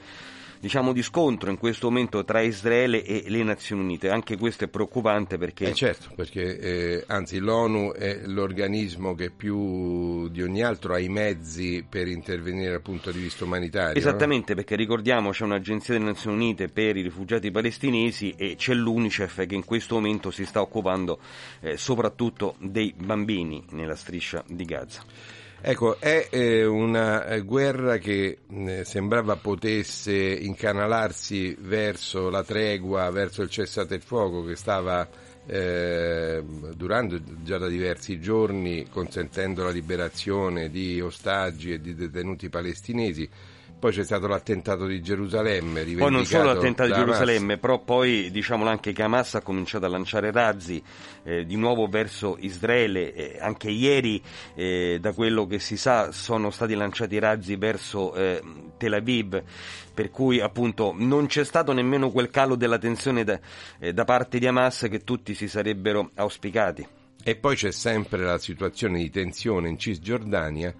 diciamo, 0.66 0.92
di 0.92 1.02
scontro 1.02 1.48
in 1.50 1.58
questo 1.58 1.88
momento 1.88 2.24
tra 2.24 2.40
Israele 2.40 3.04
e 3.04 3.24
le 3.28 3.44
Nazioni 3.44 3.82
Unite. 3.82 4.10
Anche 4.10 4.36
questo 4.36 4.64
è 4.64 4.68
preoccupante 4.68 5.38
perché... 5.38 5.68
Eh 5.68 5.74
certo, 5.74 6.10
perché 6.14 6.58
eh, 6.58 7.04
anzi 7.06 7.38
l'ONU 7.38 7.92
è 7.92 8.22
l'organismo 8.24 9.14
che 9.14 9.30
più 9.30 10.28
di 10.28 10.42
ogni 10.42 10.62
altro 10.62 10.94
ha 10.94 10.98
i 10.98 11.08
mezzi 11.08 11.86
per 11.88 12.08
intervenire 12.08 12.72
dal 12.72 12.82
punto 12.82 13.12
di 13.12 13.20
vista 13.20 13.44
umanitario. 13.44 13.96
Esattamente, 13.96 14.52
no? 14.52 14.56
perché 14.56 14.74
ricordiamo 14.74 15.30
c'è 15.30 15.44
un'agenzia 15.44 15.94
delle 15.94 16.06
Nazioni 16.06 16.36
Unite 16.36 16.68
per 16.68 16.96
i 16.96 17.02
rifugiati 17.02 17.52
palestinesi 17.52 18.34
e 18.36 18.56
c'è 18.56 18.74
l'UNICEF 18.74 19.46
che 19.46 19.54
in 19.54 19.64
questo 19.64 19.94
momento 19.94 20.32
si 20.32 20.44
sta 20.44 20.60
occupando 20.60 21.20
eh, 21.60 21.76
soprattutto 21.76 22.56
dei 22.58 22.92
bambini 22.96 23.64
nella 23.70 23.94
striscia 23.94 24.42
di 24.48 24.64
Gaza. 24.64 25.04
Ecco, 25.68 25.98
è 25.98 26.28
eh, 26.30 26.64
una 26.64 27.26
eh, 27.26 27.40
guerra 27.40 27.98
che 27.98 28.38
eh, 28.48 28.84
sembrava 28.84 29.34
potesse 29.34 30.14
incanalarsi 30.14 31.56
verso 31.58 32.30
la 32.30 32.44
tregua, 32.44 33.10
verso 33.10 33.42
il 33.42 33.50
cessate 33.50 33.96
il 33.96 34.02
fuoco 34.02 34.44
che 34.44 34.54
stava 34.54 35.08
eh, 35.44 36.40
durando 36.72 37.20
già 37.42 37.58
da 37.58 37.66
diversi 37.66 38.20
giorni, 38.20 38.86
consentendo 38.88 39.64
la 39.64 39.70
liberazione 39.70 40.70
di 40.70 41.00
ostaggi 41.00 41.72
e 41.72 41.80
di 41.80 41.96
detenuti 41.96 42.48
palestinesi 42.48 43.28
poi 43.78 43.92
c'è 43.92 44.04
stato 44.04 44.26
l'attentato 44.26 44.86
di 44.86 45.02
Gerusalemme. 45.02 45.84
Poi 45.84 46.10
non 46.10 46.24
solo 46.24 46.44
l'attentato 46.44 46.88
di 46.88 46.96
Gerusalemme, 46.96 47.58
però 47.58 47.78
poi 47.80 48.30
diciamolo 48.30 48.70
anche 48.70 48.92
che 48.92 49.02
Hamas 49.02 49.34
ha 49.34 49.42
cominciato 49.42 49.84
a 49.84 49.88
lanciare 49.88 50.32
razzi 50.32 50.82
eh, 51.24 51.44
di 51.44 51.56
nuovo 51.56 51.86
verso 51.86 52.36
Israele. 52.40 53.12
Eh, 53.12 53.38
anche 53.38 53.68
ieri, 53.70 54.22
eh, 54.54 54.98
da 54.98 55.12
quello 55.12 55.46
che 55.46 55.58
si 55.58 55.76
sa, 55.76 56.10
sono 56.10 56.50
stati 56.50 56.74
lanciati 56.74 57.18
razzi 57.18 57.56
verso 57.56 58.14
eh, 58.14 58.42
Tel 58.78 58.94
Aviv. 58.94 59.42
Per 59.92 60.10
cui 60.10 60.40
appunto 60.40 60.94
non 60.96 61.26
c'è 61.26 61.44
stato 61.44 61.72
nemmeno 61.72 62.10
quel 62.10 62.30
calo 62.30 62.54
della 62.54 62.78
tensione 62.78 63.24
da, 63.24 63.38
eh, 63.78 63.92
da 63.92 64.04
parte 64.04 64.38
di 64.38 64.46
Hamas 64.46 64.86
che 64.90 65.04
tutti 65.04 65.34
si 65.34 65.48
sarebbero 65.48 66.10
auspicati. 66.14 66.86
E 67.22 67.36
poi 67.36 67.56
c'è 67.56 67.72
sempre 67.72 68.22
la 68.22 68.38
situazione 68.38 68.98
di 68.98 69.10
tensione 69.10 69.68
in 69.68 69.78
Cisgiordania 69.78 70.72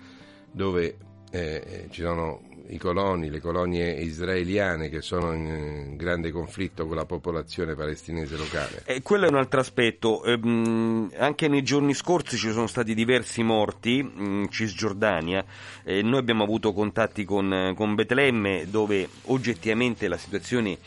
dove 0.50 0.96
eh, 1.30 1.88
ci 1.90 2.02
sono 2.02 2.40
i 2.68 2.78
coloni, 2.78 3.30
le 3.30 3.40
colonie 3.40 3.92
israeliane 3.92 4.88
che 4.88 5.00
sono 5.00 5.32
in 5.34 5.96
grande 5.96 6.30
conflitto 6.30 6.86
con 6.86 6.96
la 6.96 7.04
popolazione 7.04 7.74
palestinese 7.74 8.36
locale. 8.36 8.82
E 8.84 9.02
quello 9.02 9.26
è 9.26 9.28
un 9.28 9.36
altro 9.36 9.60
aspetto. 9.60 10.24
Ehm, 10.24 11.10
anche 11.16 11.48
nei 11.48 11.62
giorni 11.62 11.94
scorsi 11.94 12.36
ci 12.36 12.50
sono 12.50 12.66
stati 12.66 12.94
diversi 12.94 13.42
morti 13.42 13.98
in 13.98 14.48
Cisgiordania. 14.50 15.44
Eh, 15.84 16.02
noi 16.02 16.18
abbiamo 16.18 16.44
avuto 16.44 16.72
contatti 16.72 17.24
con, 17.24 17.72
con 17.76 17.94
Betlemme 17.94 18.66
dove 18.68 19.08
oggettivamente 19.24 20.08
la 20.08 20.16
situazione 20.16 20.78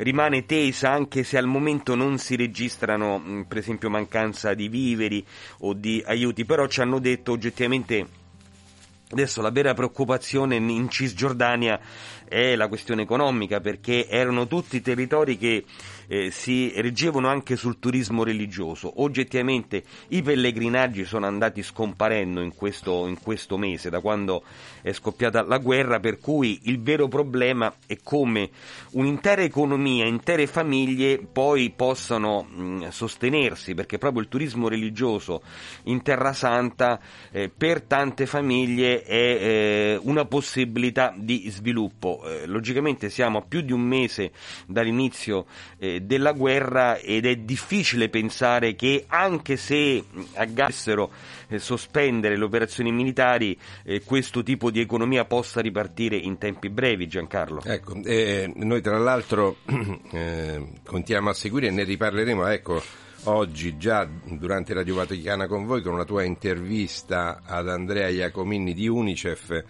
rimane 0.00 0.46
tesa 0.46 0.90
anche 0.90 1.24
se 1.24 1.36
al 1.36 1.46
momento 1.46 1.94
non 1.94 2.18
si 2.18 2.36
registrano 2.36 3.44
per 3.46 3.58
esempio 3.58 3.90
mancanza 3.90 4.54
di 4.54 4.68
viveri 4.68 5.24
o 5.58 5.74
di 5.74 6.02
aiuti, 6.06 6.44
però 6.44 6.66
ci 6.66 6.80
hanno 6.80 6.98
detto 6.98 7.32
oggettivamente 7.32 8.18
Adesso 9.12 9.42
la 9.42 9.50
vera 9.50 9.74
preoccupazione 9.74 10.54
in 10.54 10.88
Cisgiordania 10.88 11.80
è 12.28 12.54
la 12.54 12.68
questione 12.68 13.02
economica 13.02 13.58
perché 13.58 14.06
erano 14.06 14.46
tutti 14.46 14.80
territori 14.80 15.36
che 15.36 15.64
eh, 16.10 16.32
si 16.32 16.72
reggevano 16.74 17.28
anche 17.28 17.54
sul 17.54 17.78
turismo 17.78 18.24
religioso. 18.24 19.00
Oggettivamente 19.00 19.84
i 20.08 20.22
pellegrinaggi 20.22 21.04
sono 21.04 21.26
andati 21.26 21.62
scomparendo 21.62 22.40
in 22.40 22.52
questo, 22.52 23.06
in 23.06 23.20
questo 23.20 23.56
mese, 23.56 23.90
da 23.90 24.00
quando 24.00 24.42
è 24.82 24.92
scoppiata 24.92 25.42
la 25.42 25.58
guerra, 25.58 26.00
per 26.00 26.18
cui 26.18 26.62
il 26.64 26.82
vero 26.82 27.06
problema 27.06 27.72
è 27.86 27.96
come 28.02 28.50
un'intera 28.92 29.42
economia, 29.42 30.04
intere 30.04 30.48
famiglie 30.48 31.20
poi 31.32 31.70
possano 31.70 32.42
mh, 32.42 32.88
sostenersi, 32.88 33.74
perché 33.74 33.98
proprio 33.98 34.22
il 34.22 34.28
turismo 34.28 34.66
religioso 34.66 35.42
in 35.84 36.02
Terra 36.02 36.32
Santa 36.32 36.98
eh, 37.30 37.48
per 37.56 37.82
tante 37.82 38.26
famiglie 38.26 39.04
è 39.04 39.14
eh, 39.14 40.00
una 40.02 40.24
possibilità 40.24 41.14
di 41.16 41.48
sviluppo. 41.50 42.24
Eh, 42.24 42.46
logicamente 42.46 43.10
siamo 43.10 43.38
a 43.38 43.42
più 43.42 43.60
di 43.60 43.72
un 43.72 43.82
mese 43.82 44.32
dall'inizio 44.66 45.46
eh, 46.00 46.02
della 46.02 46.32
guerra 46.32 46.96
ed 46.96 47.26
è 47.26 47.36
difficile 47.36 48.08
pensare 48.08 48.74
che 48.74 49.04
anche 49.06 49.56
se 49.56 50.02
aggassero 50.34 51.10
eh, 51.48 51.58
sospendere 51.58 52.36
le 52.36 52.44
operazioni 52.44 52.92
militari 52.92 53.58
eh, 53.84 54.02
questo 54.02 54.42
tipo 54.42 54.70
di 54.70 54.80
economia 54.80 55.24
possa 55.24 55.60
ripartire 55.60 56.16
in 56.16 56.38
tempi 56.38 56.68
brevi, 56.68 57.06
Giancarlo. 57.06 57.62
Ecco, 57.64 57.94
noi 57.94 58.80
tra 58.80 58.98
l'altro 58.98 59.56
continuiamo 59.64 61.30
a 61.30 61.34
seguire 61.34 61.68
e 61.68 61.70
ne 61.70 61.84
riparleremo, 61.84 62.46
ecco 62.46 62.82
oggi 63.24 63.76
già 63.76 64.08
durante 64.24 64.72
Radio 64.72 64.94
Vaticana 64.94 65.46
con 65.46 65.66
voi 65.66 65.82
con 65.82 65.92
una 65.92 66.04
tua 66.04 66.22
intervista 66.22 67.42
ad 67.44 67.68
Andrea 67.68 68.08
Iacomini 68.08 68.72
di 68.72 68.88
Unicef 68.88 69.62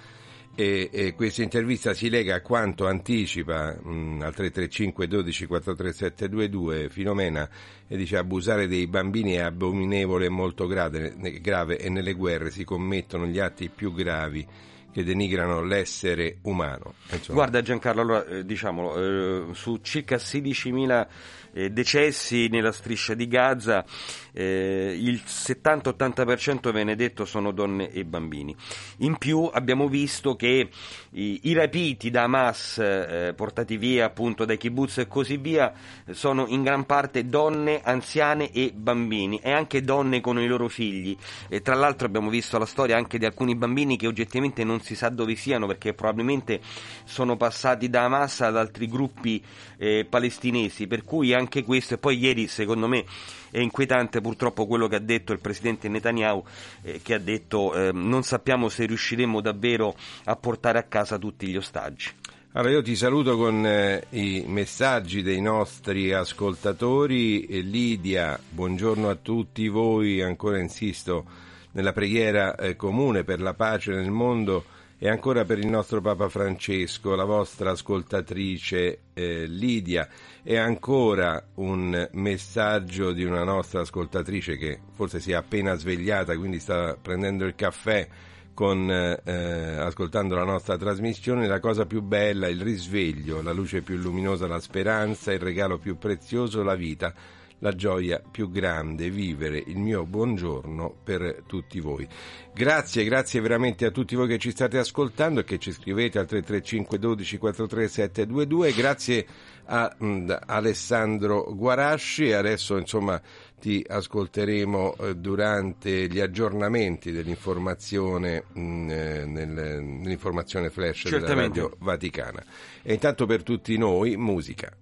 e, 0.55 0.91
e 0.93 1.15
questa 1.15 1.43
intervista 1.43 1.95
si 1.95 2.09
lega 2.09 2.37
a 2.37 2.41
quanto 2.41 2.87
anticipa 2.87 3.73
mh, 3.73 4.23
al 4.23 4.35
335 4.35 5.07
12 5.07 5.47
43722 5.47 6.89
Filomena 6.91 7.49
e 7.87 7.97
dice 7.97 8.17
abusare 8.17 8.67
dei 8.67 8.87
bambini 8.87 9.35
è 9.35 9.41
abominevole 9.41 10.27
e 10.27 10.31
molto 10.31 10.67
grave, 10.67 11.15
grave 11.41 11.79
e 11.79 11.89
nelle 11.89 12.15
guerre 12.15 12.51
si 12.51 12.65
commettono 12.65 13.27
gli 13.27 13.39
atti 13.39 13.69
più 13.69 13.93
gravi 13.93 14.47
che 14.93 15.05
denigrano 15.05 15.63
l'essere 15.63 16.39
umano. 16.43 16.95
Insomma. 17.13 17.39
Guarda 17.39 17.63
Giancarlo, 17.63 18.01
allora, 18.01 18.27
eh, 18.27 18.45
diciamolo, 18.45 19.51
eh, 19.51 19.55
su 19.55 19.79
circa 19.83 20.17
16.000 20.17 21.07
eh, 21.53 21.71
decessi 21.71 22.49
nella 22.49 22.73
striscia 22.73 23.15
di 23.15 23.29
Gaza, 23.29 23.85
eh, 24.33 24.97
il 24.99 25.23
70-80% 25.27 26.73
viene 26.73 26.97
detto 26.97 27.25
sono 27.25 27.53
donne 27.53 27.91
e 27.91 28.05
bambini. 28.05 28.55
In 28.99 29.17
più 29.17 29.49
abbiamo 29.53 29.89
visto 29.89 30.37
che 30.37 30.69
i, 31.11 31.41
i 31.45 31.53
rapiti 31.53 32.11
da 32.11 32.25
Hamas 32.25 32.79
eh, 32.79 33.33
portati 33.35 33.77
via 33.77 34.07
appunto 34.07 34.45
dai 34.45 34.57
kibbutz 34.57 34.99
e 34.99 35.09
così 35.09 35.37
via 35.37 35.73
sono 36.11 36.47
in 36.49 36.63
gran 36.63 36.87
parte 36.87 37.27
donne, 37.27 37.81
anziane 37.83 38.51
e 38.53 38.73
bambini 38.75 39.41
e 39.43 39.51
anche 39.51 39.83
donne 39.83 40.21
con 40.21 40.39
i 40.39 40.47
loro 40.47 40.69
figli. 40.69 41.17
E 41.49 41.63
tra 41.63 41.75
l'altro 41.75 42.07
abbiamo 42.07 42.31
visto 42.31 42.59
la 42.59 42.67
storia 42.67 42.97
anche 42.97 43.19
di 43.19 43.25
alcuni 43.25 43.55
bambini 43.55 43.97
che 43.97 44.07
oggettivamente 44.07 44.65
non 44.65 44.81
si 44.81 44.95
sa 44.95 45.09
dove 45.09 45.35
siano 45.35 45.67
perché 45.67 45.95
probabilmente 45.95 46.61
sono 47.05 47.37
passati 47.37 47.89
da 47.89 48.05
Hamas 48.05 48.41
ad 48.41 48.57
altri 48.57 48.89
gruppi 48.89 49.43
eh, 49.77 50.07
palestinesi, 50.09 50.87
per 50.87 51.05
cui 51.05 51.33
anche 51.33 51.65
questo, 51.65 51.95
e 51.95 51.99
poi 51.99 52.19
ieri 52.19 52.47
secondo 52.47 52.87
me 52.87 53.05
è 53.51 53.59
inquietante 53.59 54.21
purtroppo 54.21 54.67
quello 54.67 54.89
che 54.89 54.97
ha 54.97 55.01
detto 55.01 55.33
il 55.33 55.41
presidente 55.41 55.89
Netanyahu, 55.89 56.45
eh, 56.83 57.01
che 57.03 57.15
ha 57.15 57.19
detto 57.19 57.75
eh, 57.75 57.93
non 57.93 58.23
sappiamo 58.23 58.69
se 58.69 58.87
riusciremo 58.87 59.41
davvero 59.41 59.95
a 60.25 60.37
portare 60.37 60.79
a 60.79 60.85
casa 60.85 61.19
tutti 61.19 61.47
gli 61.47 61.57
ostaggi. 61.57 62.11
Allora 62.53 62.73
io 62.73 62.83
ti 62.83 62.97
saluto 62.97 63.37
con 63.37 63.65
eh, 63.65 64.07
i 64.11 64.43
messaggi 64.47 65.23
dei 65.23 65.41
nostri 65.41 66.13
ascoltatori. 66.13 67.45
E 67.47 67.61
Lidia, 67.61 68.37
buongiorno 68.49 69.09
a 69.09 69.15
tutti 69.15 69.69
voi, 69.69 70.21
ancora 70.21 70.59
insisto 70.59 71.25
nella 71.73 71.93
preghiera 71.93 72.57
eh, 72.57 72.75
comune 72.75 73.23
per 73.23 73.41
la 73.41 73.55
pace 73.55 73.93
nel 73.93 74.11
mondo 74.11 74.65
e 75.03 75.09
ancora 75.09 75.47
per 75.47 75.59
il 75.59 75.67
nostro 75.67 76.03
Papa 76.03 76.29
Francesco, 76.29 77.15
la 77.15 77.25
vostra 77.25 77.71
ascoltatrice 77.71 78.99
eh, 79.15 79.47
Lidia. 79.47 80.07
E 80.43 80.59
ancora 80.59 81.43
un 81.55 82.07
messaggio 82.13 83.13
di 83.13 83.25
una 83.25 83.43
nostra 83.43 83.81
ascoltatrice 83.81 84.59
che 84.59 84.79
forse 84.93 85.19
si 85.19 85.33
è 85.33 85.35
appena 85.35 85.75
svegliata, 85.75 86.37
quindi 86.37 86.59
sta 86.59 86.99
prendendo 87.01 87.47
il 87.47 87.55
caffè 87.55 88.07
con, 88.53 88.91
eh, 88.91 89.77
ascoltando 89.79 90.35
la 90.35 90.45
nostra 90.45 90.77
trasmissione, 90.77 91.47
la 91.47 91.61
cosa 91.61 91.87
più 91.87 92.03
bella, 92.03 92.49
il 92.49 92.61
risveglio, 92.61 93.41
la 93.41 93.53
luce 93.53 93.81
più 93.81 93.97
luminosa, 93.97 94.47
la 94.47 94.61
speranza, 94.61 95.33
il 95.33 95.41
regalo 95.41 95.79
più 95.79 95.97
prezioso, 95.97 96.63
la 96.63 96.75
vita 96.75 97.15
la 97.61 97.75
gioia 97.75 98.23
più 98.31 98.51
grande, 98.51 99.11
vivere 99.11 99.63
il 99.65 99.79
mio 99.79 100.05
buongiorno 100.05 100.97
per 101.03 101.43
tutti 101.47 101.81
voi. 101.81 102.07
Grazie, 102.53 103.05
grazie 103.05 103.41
veramente 103.41 103.87
a 103.87 103.91
tutti 103.91 104.17
voi 104.17 104.29
che 104.29 104.39
ci 104.39 104.51
state 104.51 104.79
ascoltando 104.79 105.41
e 105.41 105.45
che 105.45 105.59
ci 105.59 105.73
scrivete 105.73 106.19
al 106.19 106.27
335 106.27 106.99
12 106.99 107.39
43 107.39 107.89
722. 107.89 108.73
Grazie 108.73 109.27
a 109.67 109.95
mh, 109.97 110.37
Alessandro 110.47 111.55
Guarasci 111.55 112.33
adesso 112.33 112.77
insomma 112.77 113.21
ti 113.61 113.85
ascolteremo 113.87 114.97
eh, 114.97 115.17
durante 115.17 116.09
gli 116.09 116.19
aggiornamenti 116.19 117.13
dell'informazione 117.13 118.45
mh, 118.53 118.91
eh, 118.91 119.25
nel, 119.27 119.49
nell'informazione 119.49 120.71
flash 120.71 121.03
Certamente. 121.09 121.25
della 121.27 121.69
Radio 121.69 121.77
Vaticana. 121.79 122.43
E 122.83 122.95
intanto 122.95 123.27
per 123.27 123.43
tutti 123.43 123.77
noi 123.77 124.17
musica. 124.17 124.75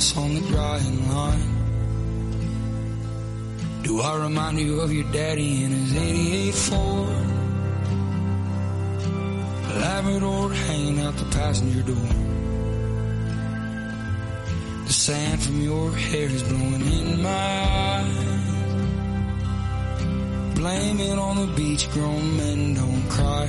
Dress 0.00 0.16
on 0.16 0.34
the 0.34 0.40
drying 0.48 1.08
line. 1.08 1.56
Do 3.82 4.00
I 4.00 4.16
remind 4.22 4.58
you 4.58 4.80
of 4.80 4.92
your 4.92 5.04
daddy 5.12 5.64
in 5.64 5.70
his 5.72 5.94
88 5.94 6.54
Ford? 6.54 7.26
Labrador 9.80 10.52
hanging 10.52 11.00
out 11.00 11.16
the 11.16 11.26
passenger 11.36 11.82
door. 11.82 12.10
The 14.86 14.92
sand 14.92 15.42
from 15.42 15.60
your 15.60 15.92
hair 15.92 16.28
is 16.28 16.42
blowing 16.44 16.80
in 16.80 17.22
my 17.22 17.28
eyes. 17.28 18.26
Blame 20.54 21.00
it 21.00 21.18
on 21.18 21.36
the 21.44 21.52
beach, 21.54 21.90
grown 21.90 22.36
men 22.38 22.74
don't 22.74 23.08
cry. 23.10 23.48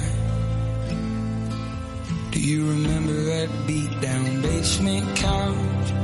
Do 2.32 2.40
you 2.40 2.70
remember 2.70 3.14
that 3.14 3.50
beat 3.68 4.02
down 4.02 4.42
basement 4.42 5.16
couch? 5.16 6.02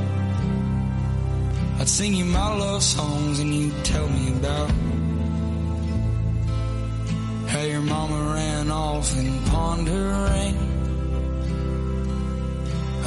I'd 1.88 1.92
sing 1.92 2.12
you 2.12 2.26
my 2.26 2.54
love 2.54 2.82
songs 2.82 3.40
and 3.40 3.54
you'd 3.54 3.82
tell 3.82 4.06
me 4.10 4.28
about 4.32 4.70
how 7.48 7.62
your 7.62 7.80
mama 7.80 8.34
ran 8.34 8.70
off 8.70 9.16
and 9.16 9.46
pawned 9.46 9.88
her 9.88 10.28
ring. 10.30 10.56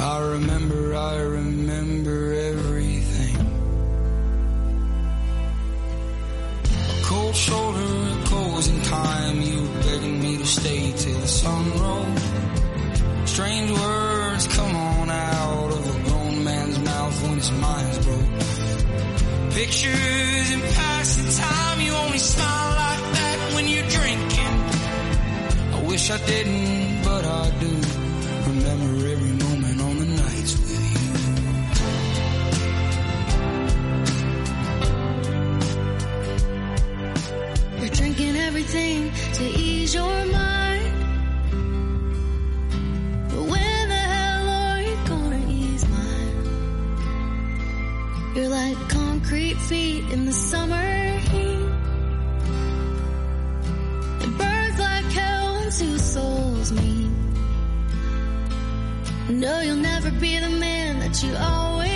I 0.00 0.18
remember, 0.34 0.96
I 0.96 1.14
remember 1.14 2.32
everything. 2.32 3.36
Cold 7.04 7.36
shoulder, 7.36 8.24
closing 8.24 8.82
time, 8.82 9.40
you 9.42 9.68
begging 9.84 10.20
me 10.20 10.38
to 10.38 10.46
stay 10.46 10.92
till 10.96 11.20
the 11.20 11.28
sun 11.28 11.70
rose. 11.78 13.30
Strange 13.30 13.70
words 13.70 14.48
come 14.48 14.74
on 14.74 14.81
Pictures 19.54 20.50
in 20.50 20.60
passing 20.60 21.44
time, 21.44 21.80
you 21.82 21.92
only 21.92 22.18
smile 22.18 22.70
like 22.70 23.12
that 23.12 23.52
when 23.54 23.68
you're 23.68 23.88
drinking. 23.98 24.54
I 25.74 25.82
wish 25.86 26.10
I 26.10 26.18
didn't, 26.26 27.04
but 27.04 27.24
I 27.24 27.50
do. 27.60 27.81
Feet 49.72 50.04
in 50.12 50.26
the 50.26 50.32
summer 50.32 50.90
heat. 51.30 51.72
It 54.24 54.32
burns 54.40 54.78
like 54.88 55.06
hell 55.18 55.54
when 55.54 55.70
two 55.80 55.96
souls 56.12 56.72
meet. 56.72 57.10
No, 59.30 59.54
you'll 59.64 59.84
never 59.92 60.10
be 60.24 60.32
the 60.46 60.54
man 60.66 60.98
that 61.02 61.14
you 61.22 61.32
always 61.36 61.91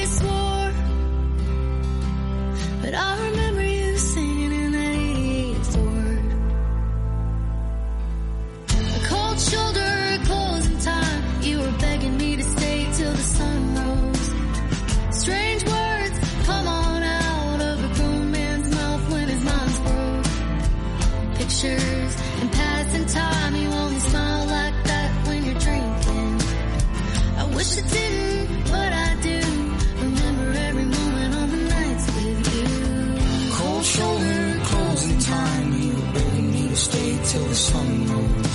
sunroof. 37.57 38.47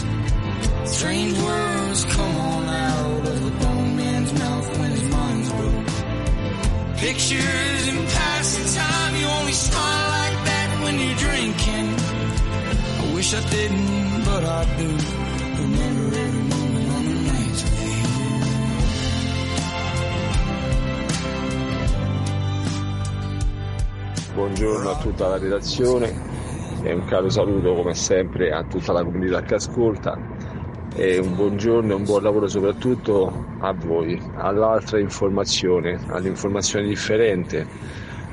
Strange 0.86 1.38
words 1.40 2.06
come 2.06 2.36
on 2.38 2.64
out 2.70 3.28
of 3.28 3.44
the 3.46 3.52
bone 3.66 3.96
man's 3.96 4.32
mouth 4.34 4.78
when 4.78 4.92
his 4.92 5.04
mind's 5.10 5.50
broke. 5.54 5.92
Pictures 6.98 7.88
and 7.92 8.08
passing 8.08 8.68
time, 8.80 9.16
you 9.16 9.28
only 9.40 9.54
smile 9.54 10.08
like 10.20 10.40
that 10.50 10.70
when 10.84 11.00
you're 11.00 11.20
drinking. 11.28 11.88
I 13.02 13.14
wish 13.16 13.34
I 13.34 13.42
didn't, 13.50 14.24
but 14.24 14.44
I 14.44 14.66
do. 14.78 14.90
Remember 15.64 16.06
every 16.26 16.44
moment 16.54 16.88
on 16.96 17.04
the 17.10 17.16
nights 17.32 17.62
we 17.64 17.90
Buongiorno 24.36 24.90
a 24.92 24.98
tutta 24.98 25.28
la 25.28 25.38
redazione. 25.38 26.31
E 26.84 26.94
un 26.94 27.06
caro 27.06 27.30
saluto 27.30 27.74
come 27.74 27.94
sempre 27.94 28.52
a 28.52 28.63
tutta 28.63 28.91
la 28.91 29.04
comunità 29.04 29.41
che 29.41 29.56
ascolta 29.56 30.17
e 30.94 31.20
un 31.20 31.36
buongiorno 31.36 31.91
e 31.91 31.96
un 31.96 32.04
buon 32.04 32.24
lavoro 32.24 32.48
soprattutto 32.48 33.46
a 33.60 33.72
voi, 33.74 34.20
all'altra 34.36 35.00
informazione, 35.00 36.00
all'informazione 36.08 36.88
differente, 36.88 37.65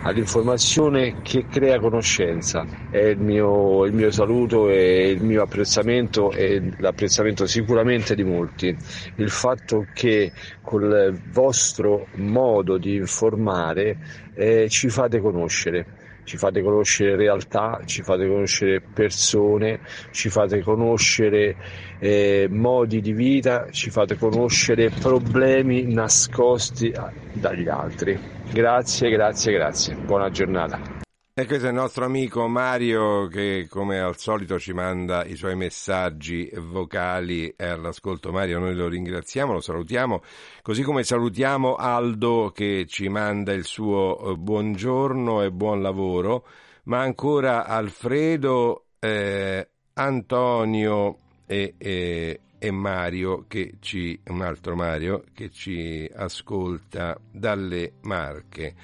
all'informazione 0.02 1.20
che 1.22 1.46
crea 1.46 1.78
conoscenza. 1.78 2.66
È 2.90 2.98
il 2.98 3.20
mio, 3.20 3.84
il 3.84 3.92
mio 3.92 4.10
saluto 4.10 4.68
e 4.68 5.10
il 5.10 5.22
mio 5.22 5.42
apprezzamento 5.42 6.32
e 6.32 6.72
l'apprezzamento 6.78 7.46
sicuramente 7.46 8.14
di 8.14 8.24
molti. 8.24 8.74
Il 9.16 9.30
fatto 9.30 9.86
che 9.92 10.32
col 10.62 11.16
vostro 11.30 12.06
modo 12.14 12.76
di 12.78 12.96
informare 12.96 13.98
eh, 14.34 14.68
ci 14.68 14.88
fate 14.88 15.20
conoscere 15.20 15.97
ci 16.28 16.36
fate 16.36 16.62
conoscere 16.62 17.16
realtà, 17.16 17.80
ci 17.86 18.02
fate 18.02 18.28
conoscere 18.28 18.82
persone, 18.82 19.80
ci 20.10 20.28
fate 20.28 20.60
conoscere 20.60 21.56
eh, 21.98 22.46
modi 22.50 23.00
di 23.00 23.12
vita, 23.12 23.70
ci 23.70 23.88
fate 23.88 24.18
conoscere 24.18 24.90
problemi 24.90 25.90
nascosti 25.90 26.92
dagli 27.32 27.68
altri. 27.68 28.20
Grazie, 28.52 29.08
grazie, 29.08 29.52
grazie. 29.52 29.94
Buona 29.94 30.28
giornata. 30.28 31.06
E 31.38 31.46
questo 31.46 31.66
è 31.66 31.68
il 31.68 31.76
nostro 31.76 32.04
amico 32.04 32.48
Mario 32.48 33.28
che 33.28 33.68
come 33.70 34.00
al 34.00 34.18
solito 34.18 34.58
ci 34.58 34.72
manda 34.72 35.24
i 35.24 35.36
suoi 35.36 35.54
messaggi 35.54 36.50
vocali. 36.56 37.54
All'ascolto 37.56 38.32
Mario 38.32 38.58
noi 38.58 38.74
lo 38.74 38.88
ringraziamo, 38.88 39.52
lo 39.52 39.60
salutiamo, 39.60 40.20
così 40.62 40.82
come 40.82 41.04
salutiamo 41.04 41.76
Aldo 41.76 42.50
che 42.52 42.86
ci 42.88 43.08
manda 43.08 43.52
il 43.52 43.62
suo 43.62 44.32
eh, 44.32 44.34
buongiorno 44.34 45.42
e 45.42 45.52
buon 45.52 45.80
lavoro, 45.80 46.44
ma 46.86 47.02
ancora 47.02 47.66
Alfredo, 47.66 48.86
eh, 48.98 49.68
Antonio 49.92 51.18
e, 51.46 51.74
e, 51.78 52.40
e 52.58 52.70
Mario 52.72 53.46
ci, 53.78 54.20
un 54.26 54.42
altro 54.42 54.74
Mario 54.74 55.22
che 55.32 55.50
ci 55.50 56.10
ascolta 56.12 57.16
dalle 57.30 57.92
Marche 58.00 58.74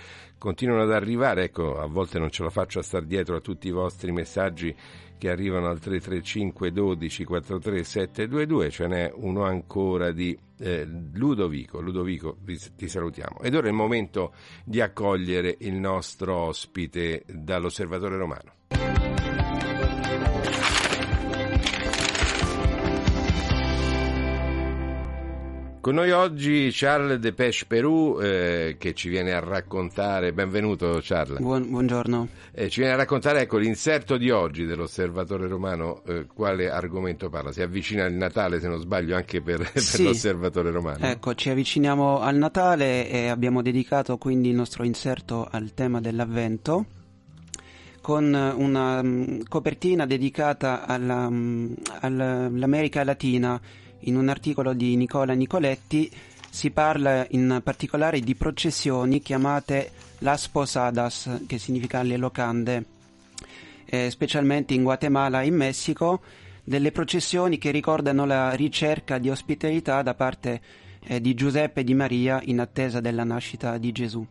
continuano 0.45 0.83
ad 0.83 0.93
arrivare, 0.93 1.45
ecco, 1.45 1.79
a 1.79 1.87
volte 1.87 2.19
non 2.19 2.29
ce 2.29 2.43
la 2.43 2.51
faccio 2.51 2.79
a 2.79 2.83
star 2.83 3.05
dietro 3.05 3.35
a 3.35 3.41
tutti 3.41 3.67
i 3.67 3.71
vostri 3.71 4.13
messaggi 4.13 4.77
che 5.17 5.31
arrivano 5.31 5.69
al 5.69 5.79
335 5.81 6.71
12 6.71 7.25
43 7.25 7.83
722, 7.83 8.71
ce 8.71 8.87
n'è 8.87 9.11
uno 9.15 9.45
ancora 9.45 10.13
di 10.13 10.39
eh, 10.59 10.87
Ludovico. 11.15 11.81
Ludovico, 11.81 12.37
vi, 12.43 12.61
ti 12.77 12.89
salutiamo. 12.89 13.41
Ed 13.41 13.55
ora 13.55 13.69
è 13.69 13.71
il 13.71 13.75
momento 13.75 14.35
di 14.67 14.83
accogliere 14.83 15.57
il 15.61 15.77
nostro 15.77 16.37
ospite 16.37 17.23
dall'Osservatore 17.27 18.19
Romano. 18.19 19.04
Con 25.85 25.97
noi 25.97 26.13
oggi 26.13 26.71
Charles 26.73 27.19
de 27.19 27.35
Pesce 27.35 27.67
Perù 27.67 28.19
eh, 28.19 28.77
che 28.79 28.95
ci 28.95 29.11
viene 29.11 29.33
a 29.35 29.41
raccontare, 29.41 30.33
benvenuto 30.33 30.99
Charles. 31.03 31.41
Buon, 31.41 31.69
buongiorno. 31.69 32.27
Eh, 32.55 32.71
ci 32.71 32.81
viene 32.81 32.95
a 32.95 32.97
raccontare 32.97 33.43
ecco, 33.43 33.59
l'inserto 33.59 34.17
di 34.17 34.31
oggi 34.31 34.65
dell'Osservatore 34.65 35.47
Romano, 35.47 36.03
eh, 36.07 36.25
quale 36.25 36.71
argomento 36.71 37.29
parla? 37.29 37.53
Si 37.53 37.61
avvicina 37.61 38.07
il 38.07 38.15
Natale 38.15 38.61
se 38.61 38.69
non 38.69 38.81
sbaglio 38.81 39.15
anche 39.15 39.43
per, 39.43 39.73
Sì. 39.79 39.99
per 39.99 40.07
l'Osservatore 40.07 40.71
Romano. 40.71 41.05
Ecco, 41.05 41.35
ci 41.35 41.51
avviciniamo 41.51 42.19
al 42.19 42.37
Natale 42.37 43.11
e 43.11 43.29
abbiamo 43.29 43.61
dedicato 43.61 44.17
quindi 44.17 44.49
il 44.49 44.55
nostro 44.55 44.85
inserto 44.85 45.47
al 45.51 45.75
tema 45.75 46.01
dell'Avvento 46.01 46.87
con 48.01 48.33
una 48.33 49.03
mm, 49.03 49.41
copertina 49.51 50.07
dedicata 50.07 50.87
alla, 50.87 51.29
mm, 51.29 51.73
all'America 52.01 53.05
Latina. 53.05 53.61
In 54.07 54.17
un 54.17 54.29
articolo 54.29 54.75
di 54.75 54.97
Nicola 54.97 55.33
Nicoletti 55.33 56.11
si 56.51 56.71
parla 56.71 57.27
in 57.31 57.61
particolare 57.65 58.21
di 58.21 58.35
processioni 58.35 59.23
chiamate 59.23 59.91
Las 60.19 60.49
Posadas, 60.49 61.43
che 61.47 61.59
significa 61.59 62.03
le 62.03 62.19
locande, 62.19 62.85
eh, 63.87 64.11
specialmente 64.11 64.75
in 64.75 64.83
Guatemala 64.83 65.41
e 65.41 65.47
in 65.47 65.55
Messico, 65.55 66.21
delle 66.63 66.93
processioni 66.93 67.57
che 67.57 67.71
ricordano 67.71 68.27
la 68.27 68.53
ricerca 68.53 69.19
di 69.19 69.31
ospitalità 69.31 70.03
da 70.03 70.15
parte 70.15 70.61
eh, 71.07 71.21
di 71.21 71.35
Giuseppe 71.35 71.81
e 71.81 71.85
di 71.85 71.95
Maria 71.95 72.41
in 72.45 72.61
attesa 72.61 73.01
della 73.01 73.25
nascita 73.25 73.79
di 73.79 73.91
Gesù. 73.91 74.27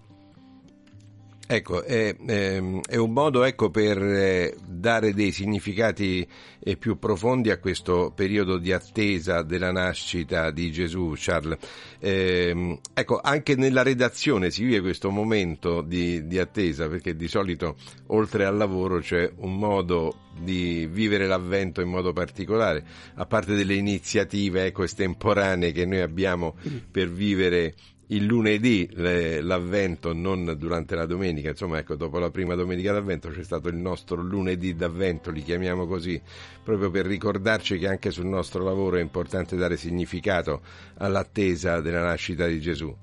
Ecco, 1.45 1.83
è, 1.83 2.15
ehm, 2.25 2.81
è 2.87 2.95
un 2.95 3.11
modo 3.11 3.43
ecco, 3.43 3.69
per 3.69 4.01
eh, 4.01 4.55
dare 4.65 5.13
dei 5.13 5.33
significati 5.33 6.25
eh, 6.59 6.77
più 6.77 6.97
profondi 6.97 7.51
a 7.51 7.59
questo 7.59 8.13
periodo 8.15 8.57
di 8.57 8.71
attesa 8.71 9.41
della 9.41 9.71
nascita 9.73 10.51
di 10.51 10.71
Gesù, 10.71 11.13
Charles. 11.17 11.57
Ehm, 11.99 12.79
ecco, 12.93 13.19
anche 13.21 13.55
nella 13.55 13.83
redazione 13.83 14.51
si 14.51 14.63
vive 14.63 14.79
questo 14.79 15.09
momento 15.09 15.81
di, 15.81 16.25
di 16.27 16.39
attesa, 16.39 16.87
perché 16.87 17.13
di 17.13 17.27
solito 17.27 17.75
oltre 18.07 18.45
al 18.45 18.55
lavoro 18.55 18.99
c'è 18.99 19.29
un 19.39 19.57
modo 19.57 20.19
di 20.39 20.87
vivere 20.89 21.27
l'avvento 21.27 21.81
in 21.81 21.89
modo 21.89 22.13
particolare, 22.13 22.85
a 23.15 23.25
parte 23.25 23.53
delle 23.53 23.75
iniziative 23.75 24.65
ecco, 24.65 24.83
estemporanee 24.83 25.73
che 25.73 25.85
noi 25.85 25.99
abbiamo 25.99 26.55
per 26.89 27.09
vivere 27.09 27.75
il 28.15 28.25
lunedì 28.25 28.87
le- 28.93 29.41
l'avvento, 29.41 30.13
non 30.13 30.55
durante 30.57 30.95
la 30.95 31.05
domenica, 31.05 31.49
insomma 31.49 31.79
ecco, 31.79 31.95
dopo 31.95 32.19
la 32.19 32.29
prima 32.29 32.55
domenica 32.55 32.91
d'avvento 32.91 33.29
c'è 33.29 33.43
stato 33.43 33.69
il 33.69 33.75
nostro 33.75 34.21
lunedì 34.21 34.75
d'avvento, 34.75 35.31
li 35.31 35.41
chiamiamo 35.41 35.87
così, 35.87 36.21
proprio 36.63 36.89
per 36.91 37.05
ricordarci 37.05 37.77
che 37.77 37.87
anche 37.87 38.11
sul 38.11 38.25
nostro 38.25 38.63
lavoro 38.63 38.97
è 38.97 39.01
importante 39.01 39.55
dare 39.55 39.77
significato 39.77 40.61
all'attesa 40.97 41.81
della 41.81 42.01
nascita 42.01 42.45
di 42.45 42.59
Gesù. 42.59 42.95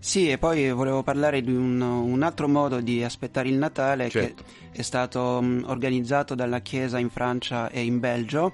Sì, 0.00 0.30
e 0.30 0.38
poi 0.38 0.70
volevo 0.70 1.02
parlare 1.02 1.42
di 1.42 1.52
un, 1.52 1.80
un 1.80 2.22
altro 2.22 2.46
modo 2.46 2.80
di 2.80 3.02
aspettare 3.02 3.48
il 3.48 3.56
Natale 3.56 4.08
Certo. 4.08 4.44
che 4.70 4.78
è 4.78 4.82
stato 4.82 5.40
mh, 5.42 5.64
organizzato 5.66 6.36
dalla 6.36 6.60
Chiesa 6.60 6.98
in 6.98 7.10
Francia 7.10 7.68
e 7.68 7.82
in 7.82 7.98
Belgio. 7.98 8.52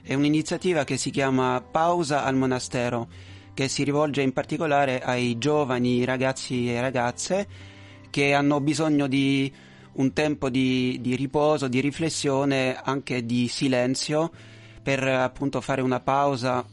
È 0.00 0.14
un'iniziativa 0.14 0.84
che 0.84 0.96
si 0.96 1.10
chiama 1.10 1.60
Pausa 1.60 2.24
al 2.24 2.36
Monastero, 2.36 3.08
che 3.54 3.68
si 3.68 3.84
rivolge 3.84 4.20
in 4.20 4.32
particolare 4.32 5.00
ai 5.00 5.38
giovani 5.38 6.04
ragazzi 6.04 6.68
e 6.68 6.80
ragazze 6.80 7.46
che 8.10 8.32
hanno 8.32 8.60
bisogno 8.60 9.06
di 9.06 9.52
un 9.94 10.12
tempo 10.12 10.48
di, 10.48 10.98
di 11.00 11.16
riposo, 11.16 11.68
di 11.68 11.80
riflessione, 11.80 12.76
anche 12.76 13.24
di 13.24 13.48
silenzio, 13.48 14.30
per 14.82 15.02
appunto 15.02 15.60
fare 15.60 15.82
una 15.82 16.00
pausa 16.00 16.64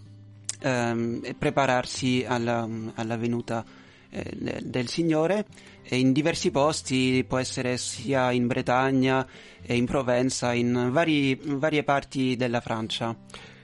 ehm, 0.60 1.22
e 1.24 1.34
prepararsi 1.34 2.26
alla, 2.28 2.68
alla 2.96 3.18
venuta 3.18 3.64
eh, 4.10 4.34
de- 4.36 4.62
del 4.64 4.88
Signore. 4.88 5.46
E 5.84 5.98
in 5.98 6.12
diversi 6.12 6.52
posti, 6.52 7.26
può 7.28 7.38
essere 7.38 7.78
sia 7.78 8.32
in 8.32 8.48
Bretagna 8.48 9.26
e 9.62 9.76
in 9.76 9.86
Provenza, 9.86 10.54
in 10.54 10.90
vari- 10.92 11.40
varie 11.44 11.84
parti 11.84 12.36
della 12.36 12.62
Francia. 12.62 13.16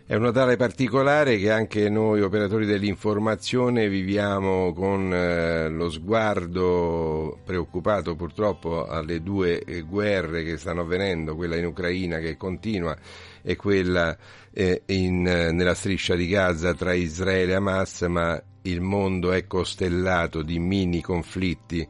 È 0.09 0.15
un 0.15 0.21
Natale 0.21 0.55
particolare 0.55 1.37
che 1.37 1.51
anche 1.51 1.89
noi 1.89 2.21
operatori 2.21 2.65
dell'informazione 2.65 3.89
viviamo 3.89 4.71
con 4.71 5.13
eh, 5.13 5.67
lo 5.67 5.89
sguardo 5.89 7.41
preoccupato 7.43 8.15
purtroppo 8.15 8.85
alle 8.85 9.21
due 9.21 9.59
eh, 9.59 9.81
guerre 9.81 10.45
che 10.45 10.55
stanno 10.55 10.79
avvenendo, 10.79 11.35
quella 11.35 11.57
in 11.57 11.65
Ucraina 11.65 12.19
che 12.19 12.37
continua 12.37 12.95
e 13.41 13.57
quella 13.57 14.17
eh, 14.53 14.83
in, 14.85 15.27
eh, 15.27 15.51
nella 15.51 15.73
striscia 15.73 16.15
di 16.15 16.27
Gaza 16.27 16.73
tra 16.73 16.93
Israele 16.93 17.51
e 17.51 17.55
Hamas, 17.55 18.03
ma 18.03 18.41
il 18.61 18.79
mondo 18.79 19.33
è 19.33 19.45
costellato 19.45 20.41
di 20.41 20.57
mini 20.57 21.01
conflitti 21.01 21.85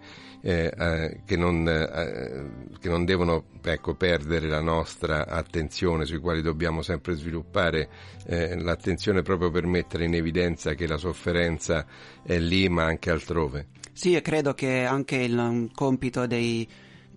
eh, 0.47 0.71
eh, 0.73 1.19
che, 1.25 1.35
non, 1.35 1.67
eh, 1.67 2.77
che 2.79 2.87
non 2.87 3.03
devono 3.03 3.47
ecco, 3.61 3.95
perdere 3.95 4.47
la 4.47 4.61
nostra 4.61 5.27
attenzione, 5.27 6.05
sui 6.05 6.19
quali 6.19 6.41
dobbiamo 6.41 6.81
sempre 6.81 7.15
sviluppare 7.15 7.89
eh, 8.25 8.57
l'attenzione 8.57 9.23
proprio 9.23 9.51
per 9.51 9.65
mettere 9.65 10.05
in 10.05 10.13
evidenza 10.13 10.73
che 10.73 10.87
la 10.87 10.95
sofferenza 10.95 11.85
è 12.23 12.39
lì 12.39 12.69
ma 12.69 12.85
anche 12.85 13.09
altrove. 13.09 13.67
Sì, 13.91 14.15
e 14.15 14.21
credo 14.21 14.53
che 14.53 14.85
anche 14.85 15.17
il 15.17 15.37
um, 15.37 15.69
compito 15.73 16.25
dei 16.25 16.65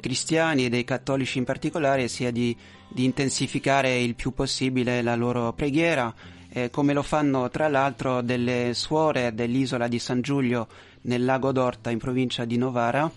cristiani 0.01 0.65
e 0.65 0.69
dei 0.69 0.83
cattolici 0.83 1.39
in 1.39 1.45
particolare 1.45 2.09
sia 2.09 2.33
di, 2.33 2.57
di 2.89 3.05
intensificare 3.05 3.97
il 3.97 4.17
più 4.17 4.33
possibile 4.33 5.03
la 5.03 5.15
loro 5.15 5.53
preghiera, 5.53 6.13
eh, 6.53 6.69
come 6.71 6.93
lo 6.93 7.03
fanno 7.03 7.49
tra 7.49 7.69
l'altro 7.69 8.23
delle 8.23 8.73
suore 8.75 9.33
dell'isola 9.35 9.87
di 9.87 10.01
San 10.01 10.21
Giulio 10.21 10.67
nel 11.03 11.25
lago 11.25 11.53
d'Orta 11.53 11.91
in 11.91 11.99
provincia 11.99 12.45
di 12.45 12.57
Novara, 12.57 13.11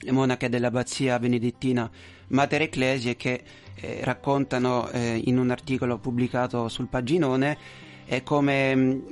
le 0.00 0.12
monache 0.12 0.48
dell'abbazia 0.48 1.18
benedettina 1.18 1.90
Mater 2.28 2.62
Ecclesiae 2.62 3.16
che 3.16 3.42
eh, 3.74 4.00
raccontano 4.02 4.88
eh, 4.90 5.20
in 5.24 5.38
un 5.38 5.50
articolo 5.50 5.98
pubblicato 5.98 6.68
sul 6.68 6.88
paginone 6.88 7.56
eh, 8.06 8.22
come 8.22 8.74
mh, 8.74 9.02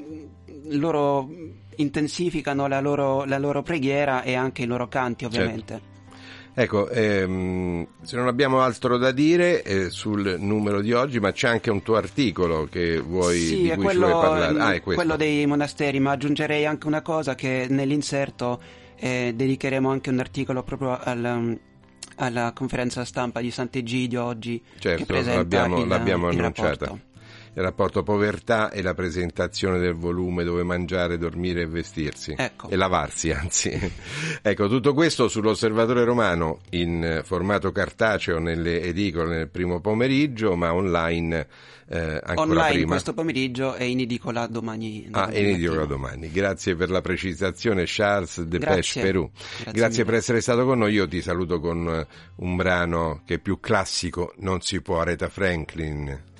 loro 0.71 1.29
intensificano 1.77 2.67
la 2.67 2.81
loro, 2.81 3.25
la 3.25 3.39
loro 3.39 3.63
preghiera 3.63 4.23
e 4.23 4.35
anche 4.35 4.63
i 4.63 4.67
loro 4.67 4.89
canti 4.89 5.25
ovviamente. 5.25 5.95
Ecco, 6.59 6.89
ehm, 6.89 7.87
se 8.01 8.17
non 8.17 8.29
abbiamo 8.29 8.61
altro 8.61 8.97
da 8.97 9.13
dire 9.13 9.63
eh, 9.63 9.91
sul 9.91 10.37
numero 10.39 10.81
di 10.81 10.95
oggi, 10.95 11.21
ma 11.21 11.31
c'è 11.31 11.49
anche 11.49 11.71
un 11.71 11.83
tuo 11.83 11.97
articolo 11.97 12.67
che 12.71 12.99
vuoi, 12.99 13.39
Sì, 13.39 13.61
di 13.61 13.69
cui 13.73 13.85
quello, 13.85 14.07
ci 14.07 14.13
vuoi 14.13 14.25
parlare. 14.25 14.59
Ah, 14.59 14.73
è 14.73 14.81
questo. 14.81 15.03
quello 15.03 15.17
dei 15.19 15.45
monasteri, 15.45 16.01
ma 16.01 16.13
aggiungerei 16.13 16.65
anche 16.65 16.87
una 16.87 17.03
cosa 17.03 17.35
che 17.35 17.67
nell'inserto 17.69 18.59
eh, 18.97 19.35
dedicheremo 19.37 19.91
anche 19.91 20.09
un 20.09 20.19
articolo 20.19 20.63
proprio 20.63 20.99
al, 20.99 21.59
alla 22.17 22.53
conferenza 22.55 23.05
stampa 23.05 23.41
di 23.41 23.51
Sant'Egidio 23.51 24.25
oggi 24.25 24.63
Certo, 24.79 25.13
l'abbiamo, 25.13 25.83
il, 25.83 25.89
l'abbiamo 25.89 26.29
annunciata. 26.29 26.99
Il 27.57 27.63
rapporto 27.63 28.03
povertà 28.03 28.71
e 28.71 28.83
la 28.83 28.93
presentazione 28.93 29.79
del 29.79 29.95
volume 29.95 30.45
dove 30.45 30.63
mangiare, 30.63 31.17
dormire 31.17 31.63
e 31.63 31.67
vestirsi. 31.67 32.35
Ecco. 32.37 32.69
E 32.69 32.77
lavarsi, 32.77 33.31
anzi. 33.31 33.71
ecco, 34.43 34.69
tutto 34.69 34.93
questo 34.93 35.27
sull'Osservatore 35.27 36.05
Romano 36.05 36.61
in 36.73 37.23
formato 37.25 37.73
cartaceo 37.73 38.39
nelle 38.39 38.83
edicole 38.83 39.37
nel 39.37 39.49
primo 39.49 39.81
pomeriggio, 39.81 40.55
ma 40.55 40.75
online 40.75 41.47
eh, 41.89 42.21
ancora 42.23 42.41
Online 42.41 42.73
prima. 42.73 42.89
questo 42.89 43.15
pomeriggio 43.15 43.75
e 43.77 43.89
in 43.89 44.01
edicola 44.01 44.47
domani. 44.49 45.09
Ah, 45.13 45.31
e 45.33 45.55
dico 45.55 45.73
mattina. 45.73 45.87
domani. 45.87 46.31
Grazie 46.31 46.75
per 46.75 46.91
la 46.91 47.01
precisazione, 47.01 47.85
Charles 47.87 48.43
De. 48.43 48.59
Pesce 48.59 49.01
Perù. 49.01 49.31
Grazie 49.33 49.73
Grazie, 49.73 50.05
per 50.05 50.15
essere 50.15 50.41
stato 50.43 50.67
con 50.67 50.79
noi. 50.79 50.93
Io 50.93 51.09
ti 51.09 51.23
saluto 51.23 51.59
con 51.59 52.07
un 52.37 52.57
brano 52.57 53.23
che 53.25 53.35
è 53.35 53.39
più 53.39 53.61
classico, 53.61 54.35
Non 54.41 54.61
si 54.61 54.83
può, 54.83 55.01
Aretha 55.01 55.31
Franklin. 55.31 56.35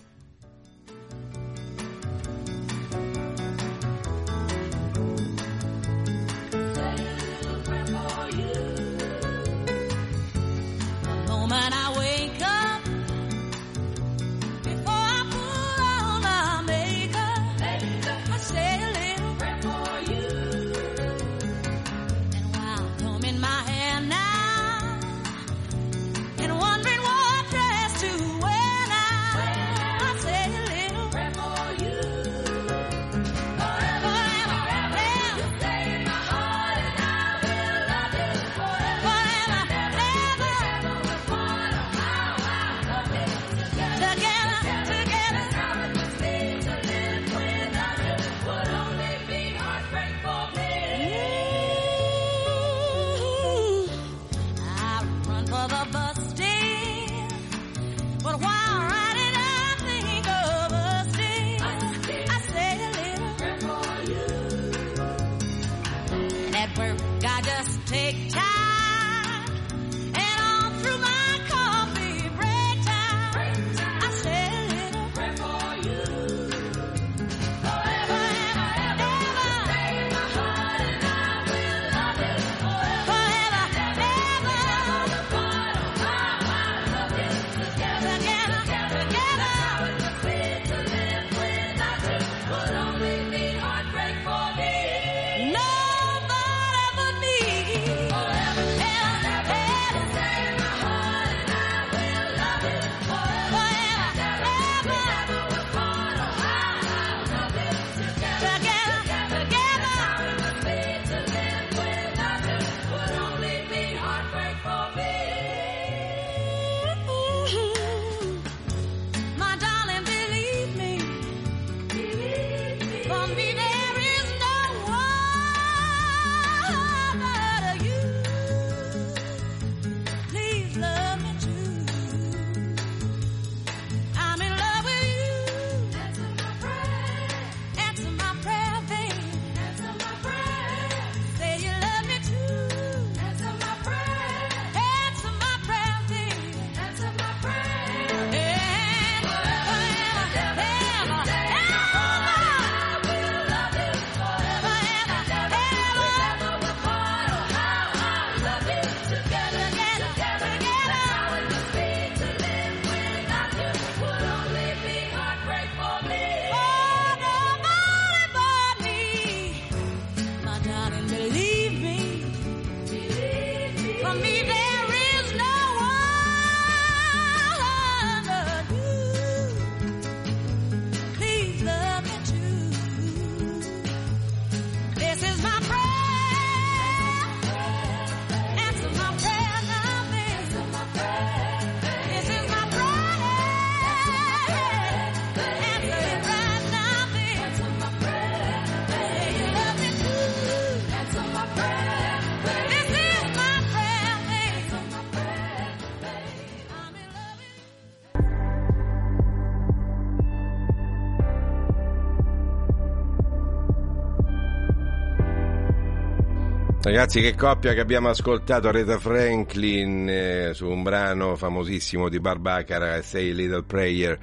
Ragazzi, 216.87 217.21
che 217.21 217.35
coppia 217.35 217.75
che 217.75 217.81
abbiamo 217.81 218.11
ascoltato 218.11 218.69
Aretha 218.69 219.01
Franklin 219.01 220.09
eh, 220.09 220.51
su 220.55 220.69
un 220.69 220.85
brano 220.85 221.35
famosissimo 221.35 222.09
di 222.09 222.21
Barbara 222.21 222.95
e 222.95 223.03
Say 223.03 223.33
Little 223.33 223.65
Prayer. 223.65 224.17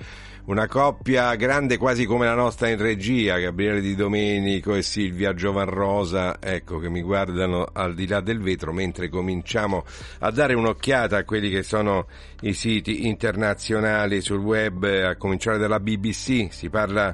una 0.45 0.65
coppia 0.69 1.35
grande 1.35 1.75
quasi 1.75 2.05
come 2.05 2.25
la 2.25 2.35
nostra 2.35 2.69
in 2.69 2.77
regia, 2.77 3.37
Gabriele 3.37 3.81
Di 3.81 3.95
Domenico 3.95 4.75
e 4.75 4.81
Silvia 4.81 5.33
Giovanrosa, 5.33 6.37
ecco 6.39 6.79
che 6.79 6.87
mi 6.87 7.01
guardano 7.01 7.67
al 7.69 7.93
di 7.95 8.07
là 8.07 8.21
del 8.21 8.39
vetro 8.39 8.71
mentre 8.71 9.09
cominciamo 9.09 9.83
a 10.19 10.31
dare 10.31 10.53
un'occhiata 10.53 11.17
a 11.17 11.25
quelli 11.25 11.49
che 11.49 11.63
sono 11.63 12.07
i 12.43 12.53
siti 12.53 13.07
internazionali 13.07 14.21
sul 14.21 14.39
web, 14.39 14.85
a 14.85 15.17
cominciare 15.17 15.57
dalla 15.57 15.81
BBC, 15.81 16.47
si 16.49 16.69
parla 16.69 17.13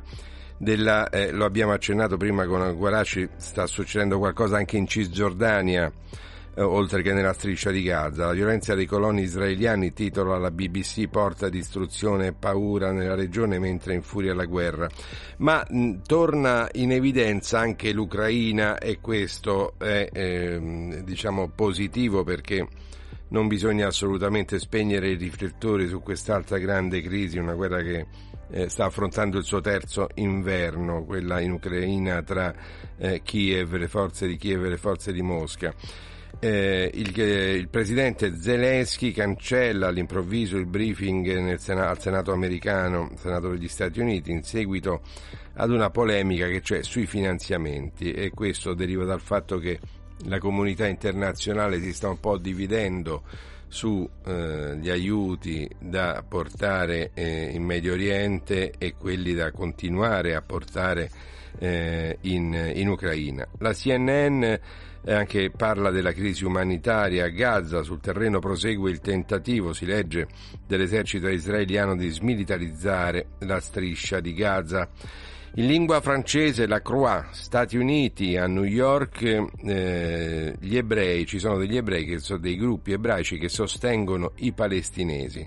della, 0.60 1.10
eh, 1.10 1.32
lo 1.32 1.46
abbiamo 1.46 1.72
accennato 1.72 2.18
prima 2.18 2.46
con 2.46 2.76
Guaraci, 2.76 3.28
sta 3.38 3.66
succedendo 3.66 4.18
qualcosa 4.18 4.58
anche 4.58 4.78
in 4.78 4.86
Cisgiordania 4.86 5.92
eh, 6.54 6.62
oltre 6.62 7.02
che 7.02 7.14
nella 7.14 7.32
striscia 7.32 7.72
di 7.72 7.82
Gaza. 7.82 8.26
La 8.26 8.34
violenza 8.34 8.76
dei 8.76 8.86
coloni 8.86 9.22
israeliani, 9.22 9.94
titolo 9.94 10.34
alla 10.36 10.52
BBC, 10.52 11.08
porta 11.08 11.48
distruzione 11.48 12.28
e 12.28 12.34
paura 12.34 12.92
nella 12.92 13.16
regione 13.16 13.58
mentre 13.60 13.94
infuria 13.94 14.34
la 14.34 14.46
guerra. 14.46 14.90
Ma 15.38 15.66
mh, 15.68 16.02
torna 16.06 16.68
in 16.74 16.92
evidenza 16.92 17.60
anche 17.60 17.94
l'Ucraina 17.94 18.78
e 18.78 19.00
questo 19.00 19.76
è 19.78 20.10
ehm, 20.12 21.00
diciamo 21.04 21.50
positivo 21.56 22.26
perché 22.26 22.68
non 23.30 23.48
bisogna 23.48 23.88
assolutamente 23.88 24.60
spegnere 24.60 25.12
i 25.12 25.16
riflettori 25.16 25.88
su 25.88 26.02
quest'altra 26.02 26.58
grande 26.58 27.02
crisi, 27.02 27.38
una 27.38 27.54
guerra 27.54 27.82
che 27.82 28.08
eh, 28.52 28.70
sta 28.70 28.86
affrontando 28.86 29.38
il 29.38 29.44
suo 29.44 29.62
terzo 29.62 30.10
inverno, 30.16 31.04
quella 31.04 31.40
in 31.40 31.52
Ucraina 31.52 32.22
tra 32.24 32.54
eh, 32.98 33.22
Kiev, 33.24 33.76
le 33.76 33.88
forze 33.88 34.28
di 34.28 34.38
Kiev 34.38 34.66
e 34.66 34.70
le 34.70 34.78
forze 34.78 35.12
di 35.12 35.22
Mosca. 35.22 35.74
Eh, 36.42 36.90
il, 36.94 37.18
il, 37.18 37.68
presidente 37.68 38.40
Zelensky 38.40 39.12
cancella 39.12 39.88
all'improvviso 39.88 40.56
il 40.58 40.68
briefing 40.68 41.56
Sena- 41.56 41.90
al 41.90 42.00
Senato 42.00 42.32
americano, 42.32 43.12
Senato 43.18 43.50
degli 43.50 43.68
Stati 43.68 44.00
Uniti, 44.00 44.32
in 44.32 44.44
seguito 44.44 45.02
ad 45.56 45.72
una 45.72 45.90
polemica 45.90 46.48
che 46.48 46.62
c'è 46.62 46.84
sui 46.84 47.06
finanziamenti 47.06 48.14
e 48.14 48.30
questo 48.30 48.74
deriva 48.74 49.04
dal 49.04 49.20
fatto 49.20 49.58
che 49.58 49.80
la 50.26 50.38
comunità 50.40 50.88
internazionale 50.88 51.82
si 51.82 51.94
sta 51.94 52.10
un 52.10 52.20
po' 52.20 52.38
dividendo 52.38 53.24
sugli 53.70 54.10
eh, 54.26 54.92
aiuti 54.92 55.70
da 55.80 56.24
portare 56.28 57.12
eh, 57.14 57.52
in 57.54 57.64
Medio 57.64 57.94
Oriente 57.94 58.74
e 58.78 58.96
quelli 58.98 59.34
da 59.34 59.52
continuare 59.52 60.36
a 60.36 60.42
portare 60.42 61.10
eh, 61.60 62.18
in, 62.22 62.72
in 62.76 62.90
Ucraina. 62.90 63.48
La 63.60 63.74
CNN 63.74 64.44
eh, 65.02 65.14
anche 65.14 65.50
parla 65.50 65.92
della 65.92 66.12
crisi 66.12 66.44
umanitaria 66.44 67.26
a 67.26 67.30
Gaza, 67.30 67.84
sul 67.84 68.02
terreno 68.02 68.40
prosegue 68.40 68.92
il 68.92 69.00
tentativo, 69.00 69.72
si 69.72 69.86
legge, 69.86 70.28
dell'esercito 70.68 71.30
israeliano 71.30 71.96
di 71.96 72.10
smilitarizzare 72.10 73.28
la 73.40 73.60
striscia 73.60 74.20
di 74.20 74.34
Gaza. 74.34 74.90
In 75.56 75.66
lingua 75.66 76.00
francese 76.00 76.68
la 76.68 76.80
Croix, 76.80 77.26
Stati 77.32 77.76
Uniti, 77.76 78.38
a 78.38 78.46
New 78.46 78.64
York, 78.64 79.24
eh, 79.66 80.56
gli 80.60 80.78
ebrei, 80.78 81.26
ci 81.26 81.40
sono 81.40 81.58
degli 81.58 81.76
ebrei 81.76 82.06
che 82.06 82.20
sono 82.20 82.38
dei 82.38 82.56
gruppi 82.56 82.92
ebraici 82.92 83.40
che 83.40 83.50
sostengono 83.50 84.34
i 84.38 84.54
palestinesi. 84.54 85.46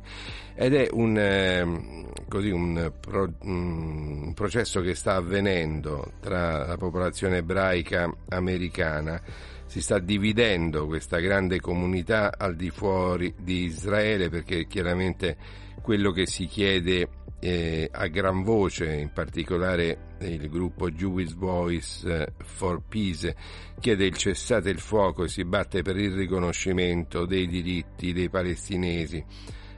Ed 0.55 0.75
è 0.75 0.89
un, 0.91 1.17
eh, 1.17 2.25
così, 2.29 2.51
un, 2.51 2.93
pro, 3.01 3.33
un 3.43 4.33
processo 4.35 4.81
che 4.81 4.97
sta 4.97 5.15
avvenendo 5.15 6.15
tra 6.21 6.67
la 6.67 6.77
popolazione 6.77 7.39
ebraica 7.39 8.13
americana. 8.31 9.23
Si 9.67 9.81
sta 9.81 10.01
dividendo 10.01 10.87
questa 10.87 11.21
grande 11.21 11.61
comunità 11.61 12.33
al 12.37 12.57
di 12.57 12.71
fuori 12.71 13.33
di 13.39 13.65
Israele 13.65 14.29
perché 14.29 14.67
chiaramente 14.67 15.37
quello 15.81 16.11
che 16.11 16.27
si 16.27 16.47
chiede 16.47 17.09
eh, 17.45 17.89
a 17.91 18.07
gran 18.07 18.45
voce, 18.45 18.95
in 18.95 19.13
particolare 19.13 20.15
il 20.21 20.49
gruppo 20.49 20.91
Jewish 20.91 21.35
Voice 21.35 22.09
eh, 22.09 22.33
for 22.45 22.83
Peace, 22.89 23.35
chiede 23.81 24.05
il 24.07 24.17
cessate 24.17 24.71
il 24.71 24.79
fuoco 24.79 25.25
e 25.25 25.29
si 25.29 25.45
batte 25.45 25.83
per 25.83 25.97
il 25.97 26.15
riconoscimento 26.15 27.27
dei 27.27 27.49
diritti 27.49 28.13
dei 28.13 28.31
palestinesi 28.31 29.25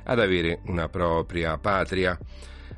ad 0.05 0.21
avere 0.21 0.61
una 0.67 0.91
propria 0.91 1.57
patria. 1.57 2.19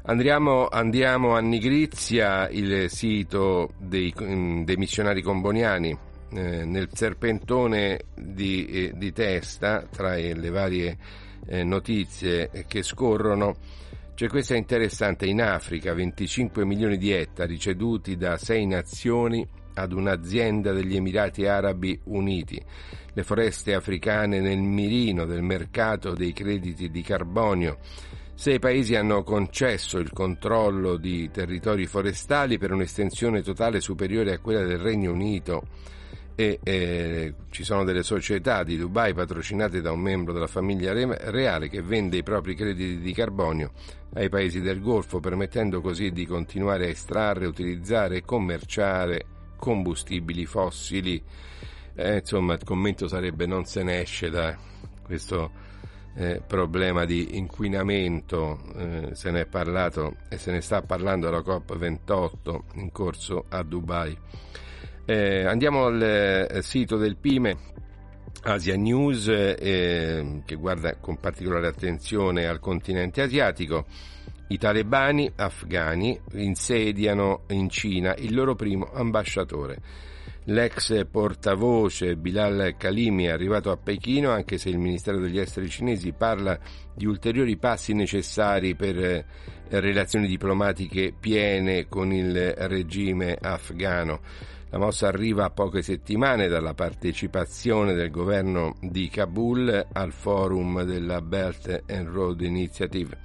Andiamo, 0.02 0.68
andiamo 0.68 1.34
a 1.34 1.40
Nigrizia, 1.40 2.48
il 2.48 2.88
sito 2.88 3.72
dei, 3.78 4.14
dei 4.16 4.76
missionari 4.76 5.20
comboniani. 5.20 5.98
Eh, 6.28 6.64
nel 6.64 6.90
serpentone 6.92 8.02
di, 8.14 8.66
eh, 8.66 8.92
di, 8.94 9.12
testa, 9.12 9.84
tra 9.90 10.14
le 10.14 10.50
varie 10.50 11.24
notizie 11.48 12.64
che 12.66 12.82
scorrono, 12.82 13.56
c'è 14.16 14.28
questa 14.28 14.56
interessante, 14.56 15.26
in 15.26 15.42
Africa 15.42 15.92
25 15.92 16.64
milioni 16.64 16.96
di 16.96 17.12
ettari 17.12 17.58
ceduti 17.58 18.16
da 18.16 18.38
sei 18.38 18.64
nazioni 18.64 19.46
ad 19.74 19.92
un'azienda 19.92 20.72
degli 20.72 20.96
Emirati 20.96 21.44
Arabi 21.44 22.00
Uniti. 22.04 22.58
Le 23.12 23.22
foreste 23.24 23.74
africane 23.74 24.40
nel 24.40 24.56
mirino 24.56 25.26
del 25.26 25.42
mercato 25.42 26.14
dei 26.14 26.32
crediti 26.32 26.88
di 26.88 27.02
carbonio. 27.02 27.76
Sei 28.32 28.58
paesi 28.58 28.94
hanno 28.94 29.22
concesso 29.22 29.98
il 29.98 30.10
controllo 30.14 30.96
di 30.96 31.30
territori 31.30 31.84
forestali 31.84 32.56
per 32.56 32.72
un'estensione 32.72 33.42
totale 33.42 33.82
superiore 33.82 34.32
a 34.32 34.38
quella 34.38 34.64
del 34.64 34.78
Regno 34.78 35.12
Unito 35.12 35.64
e 36.38 36.60
eh, 36.62 37.34
ci 37.48 37.64
sono 37.64 37.82
delle 37.82 38.02
società 38.02 38.62
di 38.62 38.76
Dubai 38.76 39.14
patrocinate 39.14 39.80
da 39.80 39.90
un 39.90 40.00
membro 40.00 40.34
della 40.34 40.46
famiglia 40.46 40.92
reale 40.92 41.70
che 41.70 41.80
vende 41.80 42.18
i 42.18 42.22
propri 42.22 42.54
crediti 42.54 42.98
di 42.98 43.12
carbonio 43.14 43.72
ai 44.12 44.28
paesi 44.28 44.60
del 44.60 44.82
Golfo, 44.82 45.18
permettendo 45.18 45.80
così 45.80 46.12
di 46.12 46.26
continuare 46.26 46.84
a 46.84 46.90
estrarre, 46.90 47.46
utilizzare 47.46 48.18
e 48.18 48.24
commerciare 48.24 49.24
combustibili 49.56 50.44
fossili. 50.44 51.22
Eh, 51.94 52.18
insomma, 52.18 52.52
il 52.52 52.64
commento 52.64 53.08
sarebbe 53.08 53.46
non 53.46 53.64
se 53.64 53.82
ne 53.82 54.02
esce 54.02 54.28
da 54.28 54.54
questo 55.02 55.50
eh, 56.16 56.42
problema 56.46 57.06
di 57.06 57.38
inquinamento, 57.38 58.60
eh, 58.76 59.08
se 59.14 59.30
ne 59.30 59.40
è 59.42 59.46
parlato 59.46 60.16
e 60.28 60.36
se 60.36 60.50
ne 60.50 60.60
sta 60.60 60.82
parlando 60.82 61.28
alla 61.28 61.40
COP28 61.40 62.60
in 62.74 62.92
corso 62.92 63.46
a 63.48 63.62
Dubai. 63.62 64.16
Eh, 65.08 65.44
andiamo 65.44 65.84
al 65.84 66.02
eh, 66.02 66.62
sito 66.62 66.96
del 66.96 67.16
PIME, 67.16 67.56
Asia 68.42 68.74
News, 68.74 69.28
eh, 69.28 70.42
che 70.44 70.56
guarda 70.56 70.96
con 70.96 71.20
particolare 71.20 71.68
attenzione 71.68 72.46
al 72.46 72.58
continente 72.58 73.22
asiatico. 73.22 73.86
I 74.48 74.58
talebani 74.58 75.30
afghani 75.36 76.20
insediano 76.32 77.44
in 77.50 77.70
Cina 77.70 78.16
il 78.16 78.34
loro 78.34 78.56
primo 78.56 78.90
ambasciatore. 78.92 79.78
L'ex 80.46 81.06
portavoce 81.08 82.16
Bilal 82.16 82.74
Kalimi 82.76 83.26
è 83.26 83.30
arrivato 83.30 83.70
a 83.70 83.76
Pechino 83.76 84.30
anche 84.32 84.58
se 84.58 84.70
il 84.70 84.78
Ministero 84.78 85.20
degli 85.20 85.38
Esteri 85.38 85.68
cinesi 85.68 86.12
parla 86.12 86.58
di 86.92 87.06
ulteriori 87.06 87.56
passi 87.56 87.94
necessari 87.94 88.74
per 88.74 88.98
eh, 88.98 89.24
relazioni 89.68 90.26
diplomatiche 90.26 91.12
piene 91.18 91.86
con 91.86 92.12
il 92.12 92.54
regime 92.54 93.38
afghano. 93.40 94.55
La 94.70 94.78
mossa 94.78 95.06
arriva 95.06 95.44
a 95.44 95.50
poche 95.50 95.80
settimane 95.80 96.48
dalla 96.48 96.74
partecipazione 96.74 97.94
del 97.94 98.10
governo 98.10 98.76
di 98.80 99.08
Kabul 99.08 99.86
al 99.92 100.12
forum 100.12 100.82
della 100.82 101.20
Belt 101.22 101.84
and 101.86 102.08
Road 102.08 102.40
Initiative. 102.40 103.18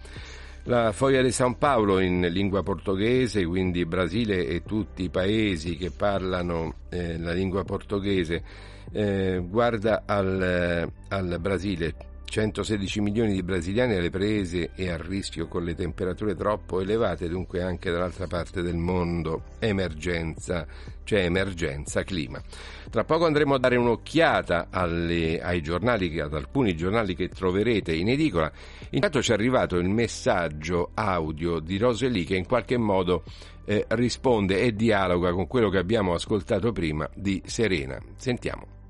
La 0.65 0.91
Foglia 0.91 1.23
di 1.23 1.31
San 1.31 1.57
Paolo 1.57 1.99
in 1.99 2.21
lingua 2.29 2.61
portoghese, 2.61 3.43
quindi 3.45 3.83
Brasile 3.85 4.45
e 4.45 4.61
tutti 4.61 5.03
i 5.03 5.09
paesi 5.09 5.75
che 5.75 5.89
parlano 5.89 6.75
eh, 6.89 7.17
la 7.17 7.33
lingua 7.33 7.63
portoghese, 7.63 8.43
eh, 8.91 9.43
guarda 9.43 10.03
al, 10.05 10.87
al 11.07 11.37
Brasile, 11.39 11.95
116 12.31 13.01
milioni 13.01 13.33
di 13.33 13.43
brasiliani 13.43 13.95
alle 13.95 14.09
prese 14.09 14.69
e 14.73 14.89
a 14.89 14.95
rischio 14.95 15.49
con 15.49 15.65
le 15.65 15.75
temperature 15.75 16.33
troppo 16.33 16.79
elevate, 16.79 17.27
dunque 17.27 17.61
anche 17.61 17.91
dall'altra 17.91 18.25
parte 18.25 18.61
del 18.61 18.77
mondo 18.77 19.43
emergenza, 19.59 20.65
c'è 21.03 21.25
emergenza 21.25 22.03
clima. 22.03 22.41
Tra 22.89 23.03
poco 23.03 23.25
andremo 23.25 23.55
a 23.55 23.59
dare 23.59 23.75
un'occhiata 23.75 24.67
alle, 24.69 25.41
ai 25.41 25.61
giornali, 25.61 26.21
ad 26.21 26.33
alcuni 26.33 26.73
giornali 26.73 27.15
che 27.15 27.27
troverete 27.27 27.93
in 27.93 28.07
edicola. 28.07 28.49
Intanto 28.91 29.21
ci 29.21 29.31
è 29.31 29.33
arrivato 29.33 29.75
il 29.75 29.89
messaggio 29.89 30.91
audio 30.93 31.59
di 31.59 31.77
Roseli 31.77 32.23
che 32.23 32.37
in 32.37 32.45
qualche 32.45 32.77
modo 32.77 33.23
eh, 33.65 33.85
risponde 33.89 34.61
e 34.61 34.73
dialoga 34.73 35.33
con 35.33 35.47
quello 35.47 35.67
che 35.67 35.79
abbiamo 35.79 36.13
ascoltato 36.13 36.71
prima 36.71 37.09
di 37.13 37.41
Serena. 37.45 38.01
Sentiamo. 38.15 38.80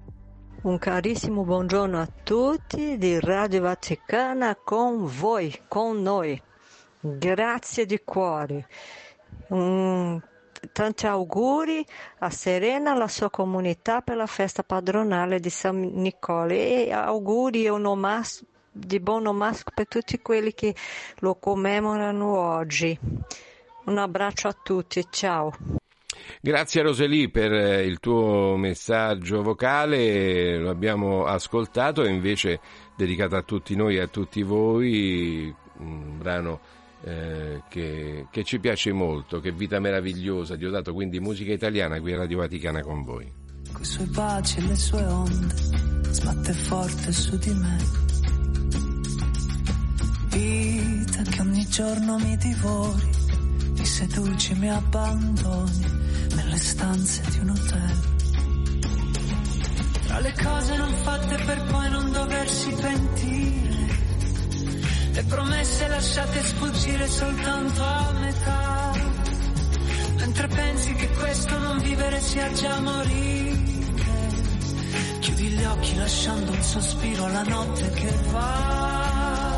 Un 0.63 0.77
carissimo 0.77 1.43
buongiorno 1.43 1.99
a 1.99 2.07
tutti 2.21 2.95
di 2.99 3.19
Radio 3.19 3.61
Vaticana 3.61 4.55
con 4.55 5.07
voi, 5.07 5.59
con 5.67 6.03
noi. 6.03 6.39
Grazie 6.99 7.87
di 7.87 7.99
cuore. 8.05 8.67
Mm, 9.51 10.17
tanti 10.71 11.07
auguri 11.07 11.83
a 12.19 12.29
Serena 12.29 12.91
e 12.91 12.93
alla 12.93 13.07
sua 13.07 13.31
comunità 13.31 14.01
per 14.01 14.17
la 14.17 14.27
festa 14.27 14.61
padronale 14.61 15.39
di 15.39 15.49
San 15.49 15.79
Nicole 15.79 16.85
e 16.85 16.91
auguri 16.91 17.67
onomas- 17.67 18.45
di 18.71 18.99
Bono 18.99 19.33
Musk 19.33 19.71
per 19.73 19.87
tutti 19.87 20.21
quelli 20.21 20.53
che 20.53 20.75
lo 21.21 21.33
commemorano 21.39 22.37
oggi. 22.37 22.95
Un 23.85 23.97
abbraccio 23.97 24.47
a 24.47 24.55
tutti, 24.61 25.03
ciao. 25.09 25.80
Grazie 26.43 26.81
Roseli 26.81 27.29
per 27.29 27.53
eh, 27.53 27.85
il 27.85 27.99
tuo 27.99 28.57
messaggio 28.57 29.43
vocale, 29.43 30.57
lo 30.57 30.71
abbiamo 30.71 31.25
ascoltato 31.25 32.03
e 32.03 32.09
invece 32.09 32.59
dedicato 32.97 33.35
a 33.35 33.43
tutti 33.43 33.75
noi 33.75 33.97
e 33.97 34.01
a 34.01 34.07
tutti 34.07 34.41
voi, 34.41 35.53
un 35.77 36.17
brano 36.17 36.59
eh, 37.03 37.61
che, 37.69 38.25
che 38.31 38.43
ci 38.43 38.59
piace 38.59 38.91
molto, 38.91 39.39
che 39.39 39.51
vita 39.51 39.79
meravigliosa, 39.79 40.55
Diodato, 40.55 40.93
quindi 40.93 41.19
musica 41.19 41.53
italiana 41.53 41.99
qui 41.99 42.13
a 42.13 42.17
Radio 42.17 42.39
Vaticana 42.39 42.81
con 42.81 43.03
voi. 43.03 43.31
coi 43.71 43.85
suoi 43.85 44.07
baci 44.07 44.57
e 44.57 44.61
le 44.63 44.75
sue 44.75 45.03
onde, 45.03 45.53
sbatte 46.09 46.53
forte 46.53 47.11
su 47.11 47.37
di 47.37 47.53
me. 47.53 47.77
Vita 50.29 51.21
che 51.21 51.41
ogni 51.41 51.67
giorno 51.67 52.17
mi 52.17 52.35
divori, 52.37 53.09
mi 53.77 53.85
seduci, 53.85 54.55
mi 54.55 54.71
abbandoni 54.71 56.01
nelle 56.35 56.57
stanze 56.57 57.21
di 57.29 57.39
un 57.39 57.49
hotel. 57.49 57.99
Tra 60.07 60.19
le 60.19 60.33
cose 60.33 60.75
non 60.75 60.93
fatte 61.03 61.35
per 61.45 61.61
poi 61.63 61.89
non 61.89 62.11
doversi 62.11 62.69
pentire, 62.71 63.87
le 65.13 65.23
promesse 65.23 65.87
lasciate 65.87 66.43
sfuggire 66.43 67.07
soltanto 67.07 67.83
a 67.83 68.11
metà. 68.19 68.91
Mentre 70.17 70.47
pensi 70.47 70.93
che 70.93 71.09
questo 71.09 71.57
non 71.57 71.79
vivere 71.79 72.19
sia 72.19 72.51
già 72.51 72.79
morire, 72.79 73.59
chiudi 75.19 75.47
gli 75.47 75.63
occhi 75.63 75.95
lasciando 75.95 76.51
un 76.51 76.61
sospiro 76.61 77.25
alla 77.25 77.43
notte 77.43 77.89
che 77.91 78.13
va. 78.31 79.50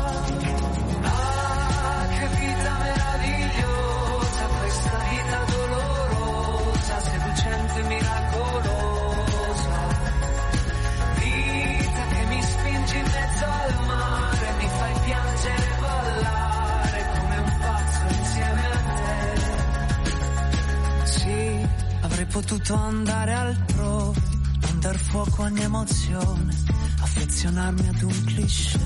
Sì, 21.04 21.66
avrei 22.00 22.26
potuto 22.26 22.74
andare 22.74 23.32
altrove, 23.32 24.20
non 24.60 24.80
dar 24.80 24.96
fuoco 24.98 25.42
a 25.42 25.46
ogni 25.46 25.62
emozione, 25.62 26.54
affezionarmi 27.00 27.88
ad 27.88 28.02
un 28.02 28.24
cliché. 28.24 28.80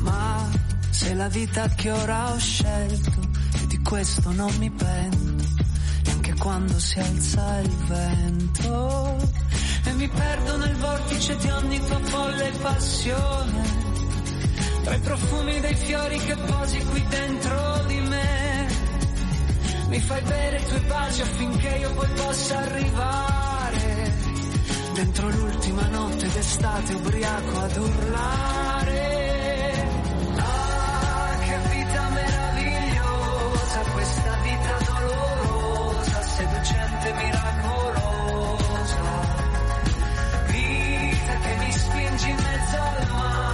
Ma 0.00 0.48
se 0.90 1.14
la 1.14 1.28
vita 1.28 1.68
che 1.68 1.90
ora 1.90 2.32
ho 2.32 2.38
scelto, 2.38 3.20
e 3.62 3.66
di 3.66 3.78
questo 3.78 4.32
non 4.32 4.54
mi 4.58 4.70
pento, 4.70 5.33
quando 6.44 6.78
si 6.78 6.98
alza 6.98 7.58
il 7.60 7.74
vento. 7.88 9.16
E 9.86 9.92
mi 9.94 10.08
perdo 10.08 10.56
nel 10.58 10.76
vortice 10.76 11.36
di 11.38 11.48
ogni 11.48 11.78
tua 11.86 11.98
folle 12.00 12.52
passione, 12.60 13.62
tra 14.82 14.94
i 14.94 15.00
profumi 15.00 15.58
dei 15.60 15.74
fiori 15.74 16.18
che 16.18 16.36
posi 16.36 16.78
qui 16.84 17.06
dentro 17.08 17.84
di 17.86 18.00
me. 18.00 18.68
Mi 19.88 20.00
fai 20.00 20.20
bere 20.20 20.58
i 20.58 20.64
tuoi 20.66 20.80
baci 20.80 21.22
affinché 21.22 21.68
io 21.68 21.92
poi 21.94 22.08
possa 22.08 22.58
arrivare 22.58 24.14
dentro 24.92 25.28
l'ultima 25.30 25.86
notte 25.88 26.28
d'estate 26.28 26.94
ubriaco 26.94 27.58
ad 27.58 27.76
urlare. 27.76 29.13
E 37.06 37.12
miracolosa. 37.12 39.02
Vita 40.46 41.34
che 41.38 41.56
mi 41.58 41.72
spingi 41.72 42.30
in 42.30 42.36
mezzo 42.36 42.76
al 42.80 43.06
mare, 43.10 43.53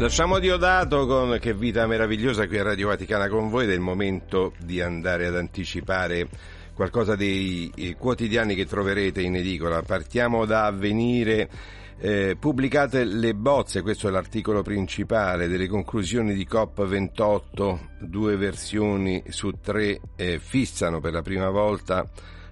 Lasciamo 0.00 0.38
Diodato 0.38 1.04
con 1.04 1.36
Che 1.38 1.52
vita 1.52 1.86
meravigliosa 1.86 2.46
qui 2.46 2.56
a 2.56 2.62
Radio 2.62 2.88
Vaticana 2.88 3.28
con 3.28 3.50
voi 3.50 3.64
ed 3.64 3.70
è 3.72 3.74
il 3.74 3.80
momento 3.80 4.54
di 4.58 4.80
andare 4.80 5.26
ad 5.26 5.36
anticipare 5.36 6.26
qualcosa 6.72 7.16
dei 7.16 7.70
eh, 7.76 7.96
quotidiani 7.96 8.54
che 8.54 8.64
troverete 8.64 9.20
in 9.20 9.36
edicola. 9.36 9.82
Partiamo 9.82 10.46
da 10.46 10.64
Avvenire. 10.64 11.50
Eh, 11.98 12.34
pubblicate 12.40 13.04
le 13.04 13.34
bozze, 13.34 13.82
questo 13.82 14.08
è 14.08 14.10
l'articolo 14.10 14.62
principale 14.62 15.48
delle 15.48 15.68
conclusioni 15.68 16.32
di 16.32 16.48
COP28, 16.50 17.78
due 17.98 18.36
versioni 18.36 19.22
su 19.28 19.50
tre 19.60 20.00
eh, 20.16 20.38
fissano 20.38 21.00
per 21.00 21.12
la 21.12 21.20
prima 21.20 21.50
volta 21.50 22.08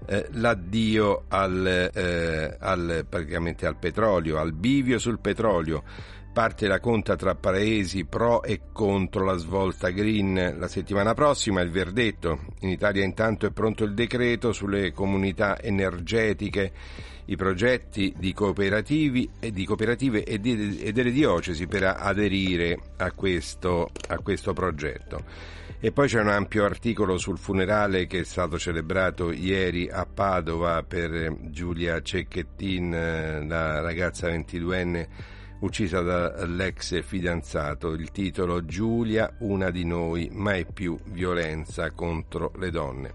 eh, 0.07 0.27
l'addio 0.33 1.25
al, 1.29 1.91
eh, 1.95 2.57
al, 2.59 3.07
praticamente 3.09 3.67
al 3.67 3.77
petrolio, 3.77 4.39
al 4.39 4.53
bivio 4.53 4.99
sul 4.99 5.19
petrolio. 5.19 5.83
Parte 6.39 6.69
la 6.69 6.79
conta 6.79 7.17
tra 7.17 7.35
paesi 7.35 8.05
pro 8.05 8.45
e 8.45 8.61
contro 8.73 9.25
la 9.25 9.37
svolta 9.39 9.89
green. 9.89 10.55
La 10.57 10.69
settimana 10.69 11.13
prossima 11.13 11.63
il 11.63 11.73
verdetto. 11.73 12.45
In 12.61 12.69
Italia 12.69 13.03
intanto 13.03 13.47
è 13.47 13.51
pronto 13.51 13.83
il 13.83 13.93
decreto 13.93 14.53
sulle 14.53 14.93
comunità 14.93 15.61
energetiche, 15.61 16.71
i 17.25 17.35
progetti 17.35 18.15
di 18.17 18.33
e 19.41 19.51
di 19.51 19.65
cooperative 19.65 20.23
e, 20.23 20.39
di- 20.39 20.79
e 20.79 20.93
delle 20.93 21.11
diocesi 21.11 21.67
per 21.67 21.83
aderire 21.83 22.79
a 22.99 23.11
questo, 23.11 23.91
a 24.07 24.19
questo 24.19 24.53
progetto. 24.53 25.25
E 25.81 25.91
poi 25.91 26.07
c'è 26.07 26.21
un 26.21 26.29
ampio 26.29 26.65
articolo 26.65 27.19
sul 27.19 27.39
funerale 27.39 28.07
che 28.07 28.21
è 28.21 28.25
stato 28.25 28.61
celebrato 28.61 29.33
ieri 29.33 29.89
a 29.91 30.07
Padova 30.07 30.85
per 30.85 31.35
Giulia 31.51 32.01
Cecchettin, 32.01 32.95
eh, 32.95 33.45
la 33.45 33.81
ragazza 33.81 34.29
22enne 34.29 35.37
uccisa 35.61 36.01
dall'ex 36.01 37.03
fidanzato. 37.03 37.93
Il 37.93 38.11
titolo 38.11 38.65
Giulia, 38.65 39.35
una 39.39 39.71
di 39.71 39.85
noi, 39.85 40.29
mai 40.33 40.67
più 40.67 40.99
violenza 41.05 41.91
contro 41.93 42.53
le 42.59 42.71
donne. 42.71 43.15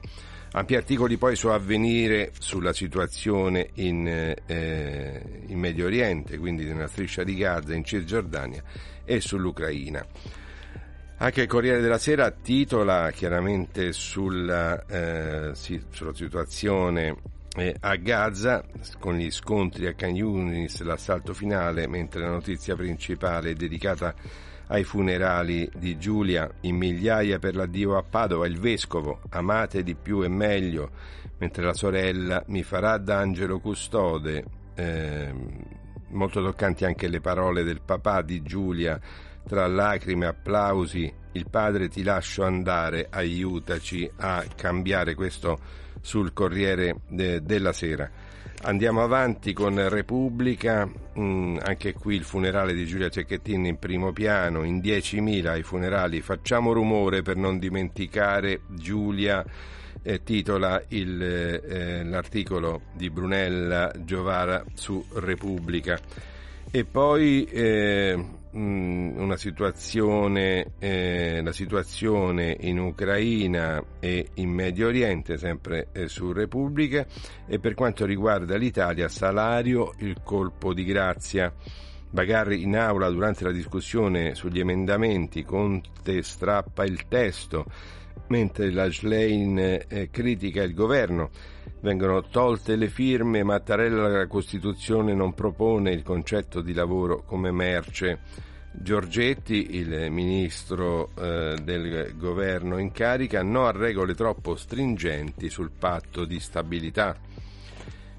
Ampi 0.56 0.76
articoli 0.76 1.18
poi 1.18 1.36
su 1.36 1.48
avvenire 1.48 2.32
sulla 2.38 2.74
situazione 2.74 3.70
in, 3.76 4.08
eh, 4.08 5.44
in 5.48 5.58
Medio 5.60 5.88
Oriente, 5.88 6.38
quindi 6.38 6.66
nella 6.66 6.88
striscia 6.88 7.24
di 7.24 7.36
Gaza, 7.36 7.74
in 7.74 7.84
Cisgiordania 7.84 8.62
e 9.04 9.20
sull'Ucraina. 9.20 10.06
Anche 11.18 11.42
il 11.42 11.48
Corriere 11.48 11.80
della 11.82 11.98
Sera 11.98 12.30
titola 12.30 13.10
chiaramente 13.12 13.94
sulla, 13.94 14.86
eh, 14.86 15.56
sì, 15.56 15.82
sulla 15.90 16.14
situazione 16.14 17.16
eh, 17.56 17.76
a 17.82 17.96
Gaza 17.96 18.64
con 19.00 19.16
gli 19.16 19.30
scontri 19.30 19.88
a 19.88 19.94
Khan 19.94 20.16
Yunis, 20.16 20.82
l'assalto 20.82 21.34
finale, 21.34 21.88
mentre 21.88 22.22
la 22.22 22.30
notizia 22.30 22.76
principale 22.76 23.52
è 23.52 23.54
dedicata 23.54 24.14
ai 24.68 24.84
funerali 24.84 25.70
di 25.76 25.98
Giulia, 25.98 26.50
in 26.62 26.78
migliaia 26.78 27.38
per 27.38 27.56
l'addio 27.56 27.96
a 27.96 28.04
Padova, 28.04 28.48
il 28.48 28.60
vescovo, 28.60 29.22
amate 29.30 29.84
di 29.84 29.94
più 29.94 30.24
e 30.24 30.30
meglio, 30.30 30.90
mentre 31.38 31.64
la 31.64 31.74
sorella 31.74 32.44
mi 32.48 32.64
farà 32.64 32.98
da 32.98 33.20
angelo 33.20 33.60
custode. 33.60 34.46
Eh, 34.76 35.34
molto 36.08 36.42
toccanti 36.42 36.86
anche 36.86 37.08
le 37.08 37.20
parole 37.20 37.64
del 37.64 37.82
papà 37.82 38.22
di 38.22 38.42
Giulia, 38.42 39.00
tra 39.46 39.68
lacrime 39.68 40.26
e 40.26 40.30
applausi, 40.30 41.14
il 41.34 41.50
padre 41.50 41.90
ti 41.90 42.02
lascio 42.02 42.44
andare, 42.44 43.08
aiutaci 43.10 44.10
a 44.18 44.44
cambiare 44.56 45.14
questo 45.16 45.83
sul 46.04 46.34
Corriere 46.34 46.98
della 47.08 47.72
Sera. 47.72 48.10
Andiamo 48.66 49.02
avanti 49.04 49.52
con 49.52 49.90
Repubblica, 49.90 50.88
mm, 51.20 51.58
anche 51.64 51.94
qui 51.94 52.16
il 52.16 52.24
funerale 52.24 52.74
di 52.74 52.86
Giulia 52.86 53.10
Cecchettin 53.10 53.66
in 53.66 53.80
primo 53.80 54.14
piano, 54.14 54.64
in 54.64 54.80
10.000 54.80 55.52
ai 55.52 55.64
funerali, 55.64 56.22
facciamo 56.22 56.72
rumore 56.72 57.24
per 57.24 57.36
non 57.36 57.60
dimenticare 57.60 58.62
Giulia, 58.70 59.44
eh, 60.02 60.24
titola 60.24 60.82
il, 60.90 61.22
eh, 61.22 62.04
l'articolo 62.04 62.84
di 62.94 63.10
Brunella 63.10 63.92
Giovara 63.98 64.64
su 64.74 65.04
Repubblica. 65.14 66.00
E 66.72 66.86
poi 66.86 67.44
eh, 67.46 68.26
una 68.54 69.36
situazione, 69.36 70.74
eh, 70.80 71.42
la 71.44 71.52
situazione 71.52 72.56
in 72.62 72.80
Ucraina 72.80 73.84
e 74.00 74.28
in 74.36 74.50
Medio 74.50 74.88
Oriente, 74.88 75.38
sempre 75.38 75.88
eh, 75.92 76.08
su 76.08 76.32
Repubblica, 76.32 77.06
e 77.48 77.60
per 77.60 77.74
quanto 77.74 78.06
riguarda 78.06 78.56
l'Italia, 78.56 79.08
salario, 79.08 79.94
il 80.00 80.22
colpo 80.24 80.74
di 80.74 80.84
grazia. 80.84 81.54
Bagarri 82.10 82.62
in 82.62 82.78
aula 82.78 83.10
durante 83.10 83.44
la 83.44 83.52
discussione 83.52 84.36
sugli 84.36 84.60
emendamenti, 84.60 85.44
Conte 85.44 86.22
strappa 86.22 86.86
il 86.86 87.08
testo, 87.08 87.66
mentre 88.28 88.72
la 88.72 88.90
Schlein 88.92 89.58
eh, 89.60 90.10
critica 90.12 90.64
il 90.64 90.74
governo. 90.74 91.30
Vengono 91.82 92.24
tolte 92.24 92.76
le 92.76 92.88
firme, 92.88 93.44
Mattarella 93.44 94.08
la 94.08 94.28
Costituzione 94.28 95.14
non 95.14 95.34
propone 95.34 95.92
il 95.92 96.02
concetto 96.02 96.62
di 96.62 96.74
lavoro 96.74 97.24
come 97.26 97.52
merce. 97.52 98.20
Giorgetti, 98.72 99.76
il 99.76 100.10
ministro 100.10 101.12
eh, 101.16 101.56
del 101.62 102.16
governo 102.18 102.80
in 102.80 102.92
carica, 102.92 103.44
no 103.44 103.68
a 103.68 103.72
regole 103.72 104.16
troppo 104.16 104.56
stringenti 104.56 105.50
sul 105.50 105.72
patto 105.78 106.26
di 106.26 106.40
stabilità. 106.40 107.16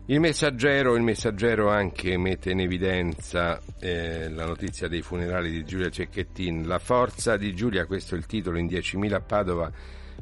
Il 0.06 0.20
messaggero, 0.20 0.96
il 0.96 1.02
messaggero 1.02 1.70
anche 1.70 2.18
mette 2.18 2.50
in 2.50 2.60
evidenza 2.60 3.58
eh, 3.80 4.28
la 4.28 4.44
notizia 4.44 4.86
dei 4.86 5.00
funerali 5.00 5.50
di 5.50 5.64
Giulia 5.64 5.88
Cecchettin. 5.88 6.66
La 6.66 6.78
forza 6.78 7.38
di 7.38 7.54
Giulia, 7.54 7.86
questo 7.86 8.14
è 8.14 8.18
il 8.18 8.26
titolo, 8.26 8.58
in 8.58 8.66
10.000 8.66 9.14
a 9.14 9.20
Padova 9.20 9.72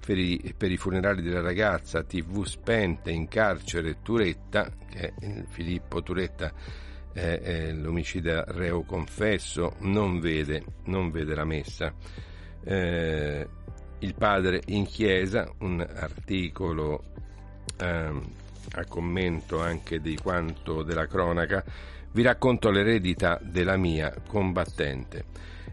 per 0.05 0.19
i, 0.19 0.55
per 0.57 0.71
i 0.71 0.77
funerali 0.77 1.21
della 1.21 1.41
ragazza, 1.41 2.05
TV 2.05 2.45
spente 2.45 3.11
in 3.11 3.27
carcere 3.27 4.03
Turetta, 4.03 4.71
che 4.89 5.01
è 5.01 5.13
il 5.27 5.47
Filippo 5.49 6.01
Turetta 6.01 6.53
è, 7.13 7.41
è 7.41 7.73
l'omicida 7.73 8.45
reo 8.47 8.83
confesso, 8.83 9.75
non 9.81 10.21
vede, 10.21 10.65
non 10.85 11.11
vede 11.11 11.35
la 11.35 11.45
messa. 11.45 11.93
Eh, 12.65 13.49
il 13.99 14.15
padre 14.15 14.63
in 14.67 14.87
chiesa, 14.87 15.53
un 15.59 15.81
articolo 15.81 17.03
ehm, 17.81 18.23
a 18.73 18.85
commento 18.87 19.61
anche 19.61 20.01
di 20.01 20.17
quanto 20.17 20.83
della 20.83 21.07
cronaca, 21.07 21.65
vi 22.13 22.23
racconto 22.23 22.71
l'eredità 22.71 23.39
della 23.43 23.77
mia 23.77 24.15
combattente. 24.27 25.25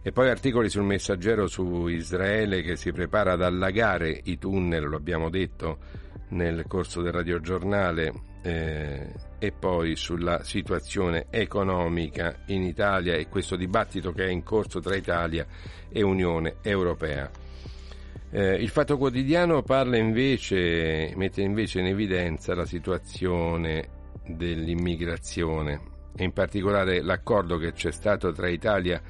E 0.01 0.11
poi 0.11 0.29
articoli 0.29 0.69
sul 0.69 0.83
messaggero 0.83 1.47
su 1.47 1.87
Israele 1.87 2.61
che 2.61 2.75
si 2.75 2.91
prepara 2.91 3.33
ad 3.33 3.43
allagare 3.43 4.21
i 4.23 4.37
tunnel, 4.37 4.87
lo 4.87 4.95
abbiamo 4.95 5.29
detto 5.29 5.77
nel 6.29 6.65
corso 6.67 7.01
del 7.01 7.11
radiogiornale, 7.11 8.13
eh, 8.41 9.07
e 9.37 9.51
poi 9.51 9.95
sulla 9.95 10.43
situazione 10.43 11.27
economica 11.29 12.39
in 12.47 12.63
Italia 12.63 13.15
e 13.15 13.27
questo 13.27 13.55
dibattito 13.55 14.11
che 14.11 14.25
è 14.25 14.29
in 14.29 14.43
corso 14.43 14.79
tra 14.79 14.95
Italia 14.95 15.45
e 15.89 16.01
Unione 16.01 16.55
Europea. 16.61 17.29
Eh, 18.31 18.53
il 18.53 18.69
Fatto 18.69 18.97
Quotidiano 18.97 19.63
parla 19.63 19.97
invece, 19.97 21.13
mette 21.15 21.41
invece 21.41 21.79
in 21.79 21.87
evidenza 21.87 22.53
la 22.53 22.65
situazione 22.65 23.89
dell'immigrazione 24.27 25.81
e 26.15 26.25
in 26.25 26.31
particolare 26.31 27.01
l'accordo 27.01 27.57
che 27.57 27.71
c'è 27.71 27.91
stato 27.91 28.31
tra 28.31 28.47
Italia 28.47 29.01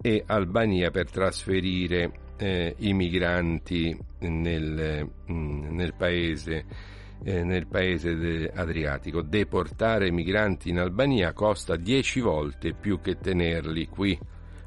e 0.00 0.22
Albania 0.26 0.90
per 0.90 1.10
trasferire 1.10 2.12
eh, 2.38 2.74
i 2.78 2.94
migranti 2.94 3.94
nel, 4.20 5.10
mm, 5.30 5.76
nel 5.76 5.94
paese, 5.94 6.64
eh, 7.22 7.44
nel 7.44 7.66
paese 7.66 8.50
adriatico. 8.54 9.20
Deportare 9.20 10.10
migranti 10.10 10.70
in 10.70 10.78
Albania 10.78 11.34
costa 11.34 11.76
10 11.76 12.20
volte 12.20 12.72
più 12.72 13.00
che 13.02 13.18
tenerli 13.18 13.88
qui. 13.88 14.18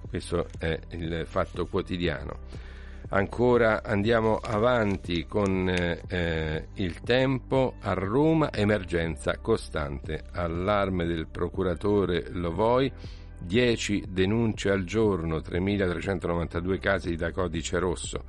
Questo 0.08 0.48
è 0.60 0.80
il 0.91 1.24
fatto 1.26 1.66
quotidiano. 1.66 2.66
Ancora 3.10 3.84
andiamo 3.84 4.36
avanti 4.36 5.26
con 5.26 5.70
eh, 5.70 6.68
il 6.74 6.99
tempo 7.01 7.76
a 7.80 7.93
Roma, 7.93 8.51
emergenza 8.51 9.38
costante, 9.38 10.26
allarme 10.34 11.05
del 11.05 11.28
procuratore 11.28 12.26
Lovoi, 12.32 12.91
10 13.39 14.08
denunce 14.10 14.72
al 14.72 14.84
giorno, 14.84 15.38
3.392 15.38 16.80
casi 16.80 17.16
da 17.16 17.32
codice 17.32 17.80
rosso. 17.80 18.26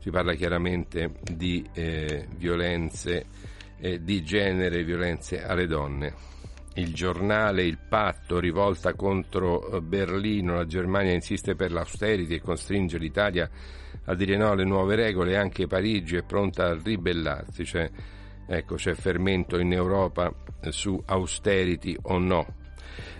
Si 0.00 0.10
parla 0.10 0.34
chiaramente 0.34 1.12
di 1.22 1.64
eh, 1.72 2.26
violenze 2.36 3.26
eh, 3.78 4.02
di 4.02 4.24
genere, 4.24 4.82
violenze 4.82 5.44
alle 5.44 5.68
donne. 5.68 6.34
Il 6.74 6.92
giornale 6.92 7.62
Il 7.62 7.78
Patto, 7.88 8.40
rivolta 8.40 8.94
contro 8.94 9.80
Berlino, 9.80 10.56
la 10.56 10.66
Germania 10.66 11.12
insiste 11.12 11.54
per 11.54 11.70
l'austerity 11.70 12.34
e 12.34 12.40
costringe 12.40 12.98
l'Italia 12.98 13.44
a 13.44 13.85
dire 14.14 14.36
no 14.36 14.50
alle 14.50 14.64
nuove 14.64 14.94
regole, 14.94 15.36
anche 15.36 15.66
Parigi 15.66 16.16
è 16.16 16.22
pronta 16.22 16.66
a 16.66 16.78
ribellarsi, 16.82 17.64
cioè, 17.64 17.90
ecco, 18.46 18.76
c'è 18.76 18.94
fermento 18.94 19.58
in 19.58 19.72
Europa 19.72 20.32
su 20.70 21.00
austerity 21.04 21.96
o 22.02 22.18
no. 22.18 22.64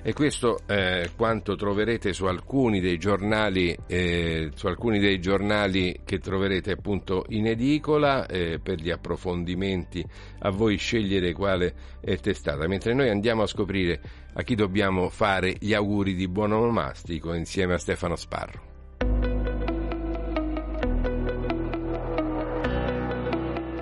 E 0.02 0.12
questo 0.12 0.60
è 0.66 1.10
quanto 1.16 1.56
troverete 1.56 2.12
su 2.12 2.26
alcuni 2.26 2.80
dei 2.80 2.96
giornali, 2.96 3.76
eh, 3.86 4.50
su 4.54 4.68
alcuni 4.68 5.00
dei 5.00 5.20
giornali 5.20 6.00
che 6.04 6.18
troverete 6.18 6.70
appunto 6.70 7.24
in 7.30 7.48
edicola 7.48 8.26
eh, 8.26 8.60
per 8.62 8.80
gli 8.80 8.90
approfondimenti 8.90 10.04
a 10.40 10.50
voi 10.50 10.76
scegliere 10.76 11.32
quale 11.32 11.74
è 12.00 12.16
testata, 12.18 12.68
mentre 12.68 12.94
noi 12.94 13.10
andiamo 13.10 13.42
a 13.42 13.46
scoprire 13.46 14.00
a 14.34 14.42
chi 14.42 14.54
dobbiamo 14.54 15.08
fare 15.08 15.56
gli 15.58 15.74
auguri 15.74 16.14
di 16.14 16.28
buon 16.28 16.52
onomastico 16.52 17.34
insieme 17.34 17.74
a 17.74 17.78
Stefano 17.78 18.14
Sparro. 18.14 18.65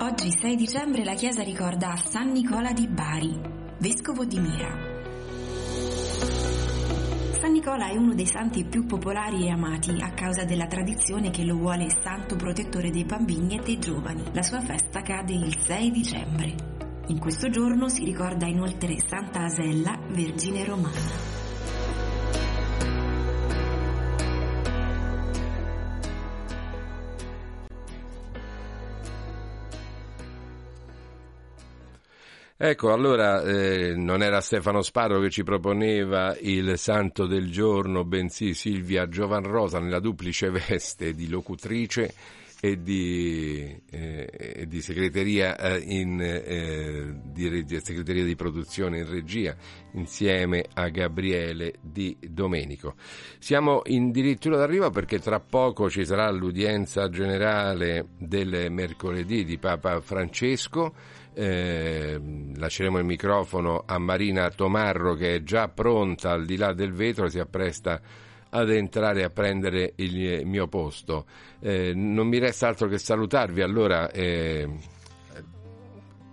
Oggi 0.05 0.29
6 0.29 0.55
dicembre 0.55 1.03
la 1.03 1.15
chiesa 1.15 1.41
ricorda 1.41 1.95
San 1.95 2.29
Nicola 2.29 2.71
di 2.73 2.87
Bari, 2.87 3.41
vescovo 3.79 4.23
di 4.23 4.39
Mira. 4.39 4.69
San 7.39 7.51
Nicola 7.51 7.89
è 7.89 7.97
uno 7.97 8.13
dei 8.13 8.27
santi 8.27 8.65
più 8.65 8.85
popolari 8.85 9.47
e 9.47 9.49
amati 9.49 9.97
a 9.99 10.11
causa 10.11 10.43
della 10.43 10.67
tradizione 10.67 11.31
che 11.31 11.43
lo 11.43 11.55
vuole 11.55 11.89
santo 11.89 12.35
protettore 12.35 12.91
dei 12.91 13.03
bambini 13.03 13.57
e 13.57 13.63
dei 13.63 13.79
giovani. 13.79 14.21
La 14.33 14.43
sua 14.43 14.61
festa 14.61 15.01
cade 15.01 15.33
il 15.33 15.57
6 15.57 15.89
dicembre. 15.89 16.55
In 17.07 17.17
questo 17.17 17.49
giorno 17.49 17.89
si 17.89 18.03
ricorda 18.03 18.45
inoltre 18.45 18.97
Santa 19.07 19.45
Asella, 19.45 19.97
Vergine 20.09 20.65
Romana. 20.65 21.34
Ecco, 32.57 32.93
allora 32.93 33.41
eh, 33.43 33.95
non 33.97 34.23
era 34.23 34.39
Stefano 34.39 34.81
Sparro 34.81 35.19
che 35.19 35.29
ci 35.29 35.43
proponeva 35.43 36.37
il 36.39 36.77
santo 36.77 37.25
del 37.25 37.51
giorno, 37.51 38.05
bensì 38.05 38.53
Silvia 38.53 39.09
Giovanrosa 39.09 39.79
nella 39.79 39.99
duplice 39.99 40.49
veste 40.51 41.13
di 41.13 41.27
locutrice 41.27 42.13
e 42.61 42.81
di, 42.81 43.77
eh, 43.91 44.63
di 44.69 44.81
segreteria, 44.81 45.57
eh, 45.57 45.83
in, 45.85 46.21
eh, 46.21 47.13
di 47.25 47.79
segreteria 47.83 48.23
di 48.23 48.35
produzione 48.35 48.99
in 48.99 49.09
regia 49.09 49.53
insieme 49.91 50.63
a 50.75 50.87
Gabriele 50.87 51.73
Di 51.81 52.15
Domenico. 52.21 52.95
Siamo 53.37 53.81
addirittura 53.81 54.55
d'arrivo 54.55 54.89
perché 54.91 55.19
tra 55.19 55.41
poco 55.41 55.89
ci 55.89 56.05
sarà 56.05 56.31
l'udienza 56.31 57.09
generale 57.09 58.07
del 58.17 58.71
mercoledì 58.71 59.43
di 59.43 59.57
Papa 59.57 59.99
Francesco. 59.99 60.93
Eh, 61.37 62.17
lasceremo 62.55 62.97
il 62.97 63.03
microfono 63.03 63.83
a 63.85 63.97
Marina 63.97 64.49
Tomarro 64.49 65.15
che 65.15 65.35
è 65.35 65.43
già 65.43 65.67
pronta 65.67 66.31
al 66.31 66.45
di 66.45 66.55
là 66.55 66.71
del 66.71 66.93
vetro, 66.93 67.27
si 67.27 67.39
appresta 67.39 67.99
ad 68.49 68.71
entrare 68.71 69.23
a 69.23 69.29
prendere 69.29 69.93
il 69.97 70.45
mio 70.45 70.67
posto. 70.67 71.25
Eh, 71.59 71.91
non 71.93 72.27
mi 72.27 72.37
resta 72.37 72.67
altro 72.67 72.87
che 72.87 72.97
salutarvi 72.97 73.61
allora, 73.61 74.09
eh, 74.11 74.69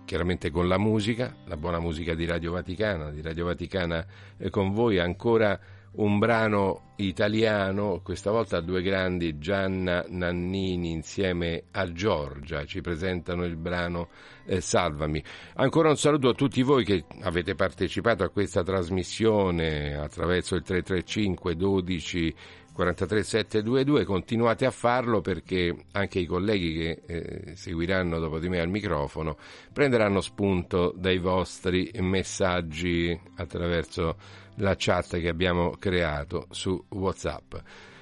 chiaramente 0.05 0.49
con 0.49 0.67
la 0.67 0.77
musica, 0.77 1.35
la 1.45 1.57
buona 1.57 1.79
musica 1.79 2.13
di 2.15 2.25
Radio 2.25 2.53
Vaticana, 2.53 3.09
di 3.09 3.21
Radio 3.21 3.45
Vaticana 3.45 4.05
eh, 4.37 4.49
con 4.49 4.71
voi, 4.71 4.99
ancora 4.99 5.59
un 5.95 6.19
brano 6.19 6.93
italiano, 6.97 8.01
questa 8.03 8.31
volta 8.31 8.61
due 8.61 8.81
grandi, 8.81 9.37
Gianna 9.37 10.05
Nannini 10.07 10.91
insieme 10.91 11.65
a 11.71 11.91
Giorgia, 11.91 12.65
ci 12.65 12.81
presentano 12.81 13.43
il 13.45 13.55
brano 13.55 14.09
eh, 14.45 14.61
Salvami. 14.61 15.23
Ancora 15.55 15.89
un 15.89 15.97
saluto 15.97 16.29
a 16.29 16.33
tutti 16.33 16.61
voi 16.61 16.83
che 16.83 17.05
avete 17.21 17.55
partecipato 17.55 18.23
a 18.23 18.29
questa 18.29 18.63
trasmissione 18.63 19.95
attraverso 19.95 20.55
il 20.55 20.63
335 20.63 21.55
12 21.55 22.35
43 22.73 23.23
722, 23.23 24.03
continuate 24.03 24.65
a 24.65 24.71
farlo 24.71 25.21
perché 25.21 25.75
anche 25.91 26.17
i 26.17 26.25
colleghi 26.25 26.73
che 26.73 27.01
eh, 27.05 27.55
seguiranno 27.55 28.17
dopo 28.17 28.39
di 28.39 28.49
me 28.49 28.59
al 28.59 28.67
microfono 28.67 29.37
prenderanno 29.71 30.21
spunto 30.21 30.91
dai 30.95 31.19
vostri 31.19 31.91
messaggi 31.99 33.17
attraverso 33.35 34.15
la 34.55 34.75
chat 34.77 35.19
che 35.19 35.27
abbiamo 35.27 35.71
creato 35.71 36.47
su 36.49 36.83
WhatsApp. 36.89 37.55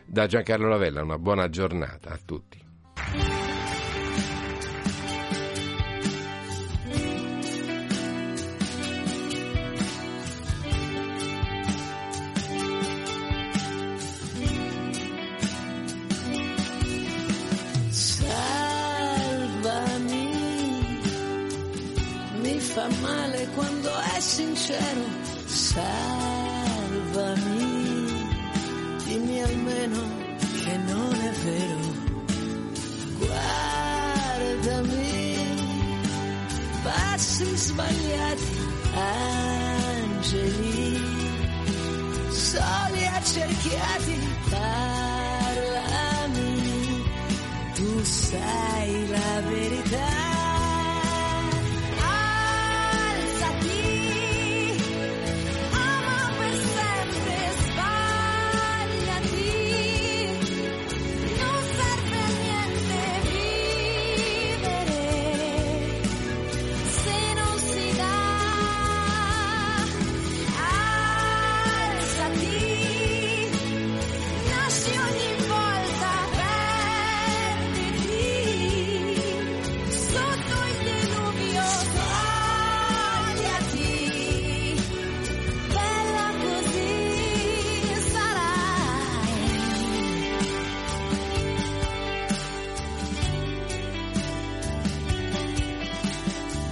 Da 0.05 0.27
Giancarlo 0.27 0.67
Lavella 0.67 1.01
una 1.01 1.17
buona 1.17 1.49
giornata 1.49 2.11
a 2.11 2.19
tutti. 2.23 2.59
Fa 22.73 22.87
male 23.01 23.47
quando 23.53 23.89
è 24.15 24.19
sincero. 24.21 25.01
Salvami, 25.45 26.30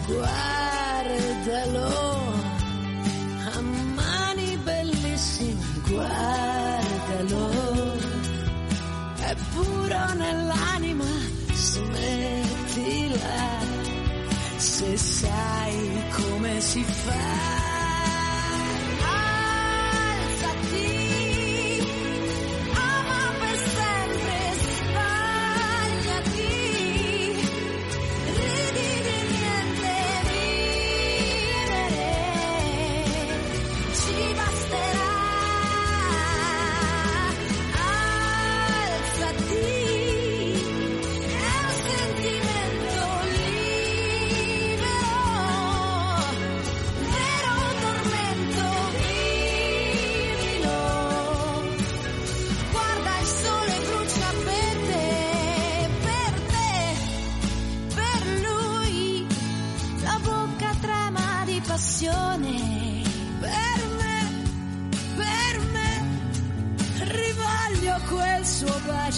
Guardalo, 0.10 1.88
a 3.54 3.62
mani 3.62 4.58
bellissime, 4.64 5.62
guardalo, 5.88 7.52
è 9.20 9.36
puro 9.54 10.14
nell'anima, 10.16 11.06
smettila, 11.54 13.38
se 14.58 14.98
sai 14.98 16.04
come 16.16 16.60
si 16.60 16.84
fa. 16.84 17.69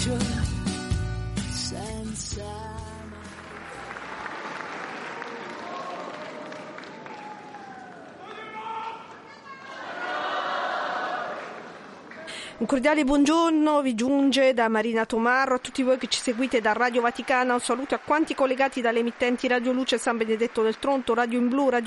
Bacio 0.01 0.17
senza... 1.49 2.69
Un 12.57 12.67
cordiale 12.67 13.03
buongiorno 13.03 13.81
vi 13.81 13.95
giunge 13.95 14.53
da 14.53 14.67
Marina 14.67 15.03
Tomarro 15.07 15.55
a 15.55 15.57
tutti 15.57 15.81
voi 15.81 15.97
che 15.97 16.05
ci 16.05 16.19
seguite 16.19 16.61
da 16.61 16.73
Radio 16.73 17.01
Vaticana. 17.01 17.53
Un 17.53 17.59
saluto 17.59 17.95
a 17.95 17.97
quanti 17.97 18.35
collegati 18.35 18.81
dalle 18.81 18.99
emittenti 18.99 19.47
Radio 19.47 19.71
Luce 19.71 19.97
San 19.97 20.17
Benedetto 20.17 20.61
del 20.61 20.77
Tronto, 20.77 21.15
Radio 21.15 21.39
in 21.39 21.49
Blu, 21.49 21.69
Radio 21.69 21.79